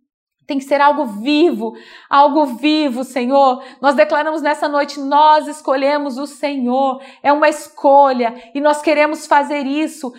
tem 0.48 0.58
que 0.58 0.66
ser 0.66 0.82
algo 0.82 1.06
vivo, 1.06 1.74
algo 2.10 2.46
vivo, 2.46 3.06
Senhor. 3.06 3.64
Nós 3.80 3.96
declaramos 3.96 4.42
nessa 4.42 4.68
noite, 4.68 5.00
nós 5.00 5.48
escolhemos 5.48 6.18
o 6.18 6.28
Senhor. 6.28 7.02
É 7.24 7.32
uma 7.32 7.48
escolha 7.48 8.36
e 8.54 8.60
nós 8.60 8.82
queremos 8.82 9.26
fazer 9.26 9.66
isso 9.66 10.12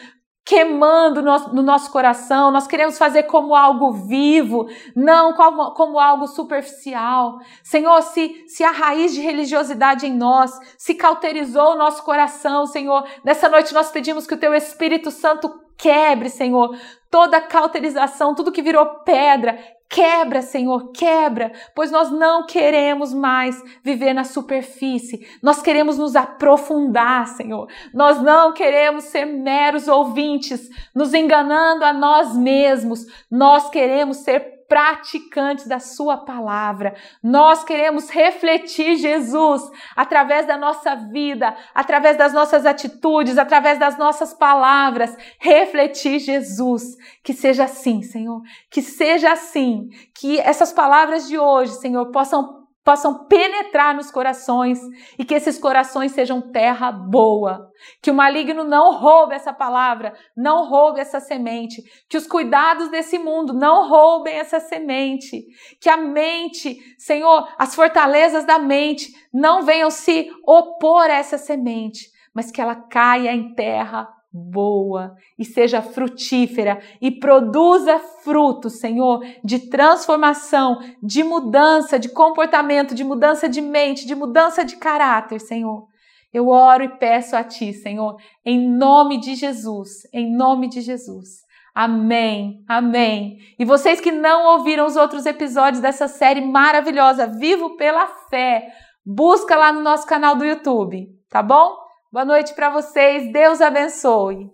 queimando 0.44 1.22
no 1.22 1.62
nosso 1.62 1.90
coração, 1.92 2.50
nós 2.50 2.66
queremos 2.66 2.98
fazer 2.98 3.24
como 3.24 3.54
algo 3.54 3.92
vivo, 3.92 4.66
não 4.94 5.34
como, 5.34 5.70
como 5.72 6.00
algo 6.00 6.26
superficial. 6.26 7.38
Senhor, 7.62 8.02
se, 8.02 8.44
se 8.48 8.64
a 8.64 8.72
raiz 8.72 9.14
de 9.14 9.20
religiosidade 9.20 10.04
em 10.04 10.12
nós 10.12 10.50
se 10.76 10.94
cauterizou 10.94 11.72
o 11.72 11.78
nosso 11.78 12.02
coração, 12.02 12.66
Senhor, 12.66 13.06
nessa 13.24 13.48
noite 13.48 13.72
nós 13.72 13.90
pedimos 13.90 14.26
que 14.26 14.34
o 14.34 14.38
Teu 14.38 14.52
Espírito 14.52 15.12
Santo 15.12 15.61
quebre, 15.82 16.28
Senhor, 16.28 16.76
toda 17.10 17.40
cauterização, 17.40 18.34
tudo 18.34 18.52
que 18.52 18.62
virou 18.62 18.86
pedra, 19.04 19.58
Quebra, 19.92 20.40
Senhor, 20.40 20.90
quebra, 20.90 21.52
pois 21.74 21.90
nós 21.90 22.10
não 22.10 22.46
queremos 22.46 23.12
mais 23.12 23.62
viver 23.84 24.14
na 24.14 24.24
superfície, 24.24 25.20
nós 25.42 25.60
queremos 25.60 25.98
nos 25.98 26.16
aprofundar, 26.16 27.26
Senhor. 27.26 27.68
Nós 27.92 28.18
não 28.22 28.54
queremos 28.54 29.04
ser 29.04 29.26
meros 29.26 29.88
ouvintes, 29.88 30.66
nos 30.94 31.12
enganando 31.12 31.84
a 31.84 31.92
nós 31.92 32.34
mesmos, 32.34 33.04
nós 33.30 33.68
queremos 33.68 34.16
ser 34.18 34.61
praticantes 34.72 35.66
da 35.66 35.78
Sua 35.78 36.16
palavra. 36.16 36.94
Nós 37.22 37.62
queremos 37.62 38.08
refletir 38.08 38.96
Jesus 38.96 39.70
através 39.94 40.46
da 40.46 40.56
nossa 40.56 40.94
vida, 40.94 41.54
através 41.74 42.16
das 42.16 42.32
nossas 42.32 42.64
atitudes, 42.64 43.36
através 43.36 43.78
das 43.78 43.98
nossas 43.98 44.32
palavras. 44.32 45.14
Refletir 45.38 46.20
Jesus. 46.20 46.96
Que 47.22 47.34
seja 47.34 47.64
assim, 47.64 48.00
Senhor. 48.00 48.40
Que 48.70 48.80
seja 48.80 49.32
assim. 49.32 49.90
Que 50.14 50.40
essas 50.40 50.72
palavras 50.72 51.28
de 51.28 51.38
hoje, 51.38 51.72
Senhor, 51.72 52.06
possam 52.06 52.61
possam 52.84 53.26
penetrar 53.26 53.94
nos 53.94 54.10
corações 54.10 54.78
e 55.18 55.24
que 55.24 55.34
esses 55.34 55.58
corações 55.58 56.12
sejam 56.12 56.40
terra 56.40 56.90
boa. 56.90 57.70
Que 58.02 58.10
o 58.10 58.14
maligno 58.14 58.64
não 58.64 58.98
roube 58.98 59.34
essa 59.34 59.52
palavra, 59.52 60.14
não 60.36 60.68
roube 60.68 61.00
essa 61.00 61.20
semente. 61.20 61.82
Que 62.08 62.16
os 62.16 62.26
cuidados 62.26 62.88
desse 62.88 63.18
mundo 63.18 63.52
não 63.52 63.88
roubem 63.88 64.34
essa 64.34 64.60
semente. 64.60 65.44
Que 65.80 65.88
a 65.88 65.96
mente, 65.96 66.78
Senhor, 66.98 67.48
as 67.58 67.74
fortalezas 67.74 68.44
da 68.44 68.58
mente 68.58 69.12
não 69.32 69.62
venham 69.62 69.90
se 69.90 70.30
opor 70.46 71.04
a 71.04 71.14
essa 71.14 71.38
semente, 71.38 72.10
mas 72.34 72.50
que 72.50 72.60
ela 72.60 72.74
caia 72.74 73.32
em 73.32 73.54
terra 73.54 74.08
boa 74.32 75.14
e 75.38 75.44
seja 75.44 75.82
frutífera 75.82 76.80
e 77.00 77.10
produza 77.10 77.98
fruto, 77.98 78.70
Senhor, 78.70 79.20
de 79.44 79.68
transformação, 79.68 80.78
de 81.02 81.22
mudança 81.22 81.98
de 81.98 82.08
comportamento, 82.08 82.94
de 82.94 83.04
mudança 83.04 83.48
de 83.48 83.60
mente, 83.60 84.06
de 84.06 84.14
mudança 84.14 84.64
de 84.64 84.76
caráter, 84.76 85.40
Senhor. 85.40 85.86
Eu 86.32 86.48
oro 86.48 86.82
e 86.82 86.88
peço 86.88 87.36
a 87.36 87.44
Ti, 87.44 87.74
Senhor, 87.74 88.16
em 88.44 88.66
nome 88.66 89.20
de 89.20 89.34
Jesus, 89.34 90.08
em 90.12 90.34
nome 90.34 90.68
de 90.68 90.80
Jesus. 90.80 91.42
Amém, 91.74 92.64
amém. 92.68 93.38
E 93.58 93.64
vocês 93.64 94.00
que 94.00 94.12
não 94.12 94.58
ouviram 94.58 94.86
os 94.86 94.96
outros 94.96 95.26
episódios 95.26 95.82
dessa 95.82 96.08
série 96.08 96.40
maravilhosa, 96.40 97.26
Vivo 97.26 97.76
pela 97.76 98.06
Fé, 98.30 98.72
busca 99.04 99.56
lá 99.56 99.72
no 99.72 99.82
nosso 99.82 100.06
canal 100.06 100.36
do 100.36 100.44
YouTube, 100.44 101.08
tá 101.28 101.42
bom? 101.42 101.81
Boa 102.12 102.26
noite 102.26 102.52
para 102.52 102.68
vocês. 102.68 103.32
Deus 103.32 103.62
abençoe. 103.62 104.50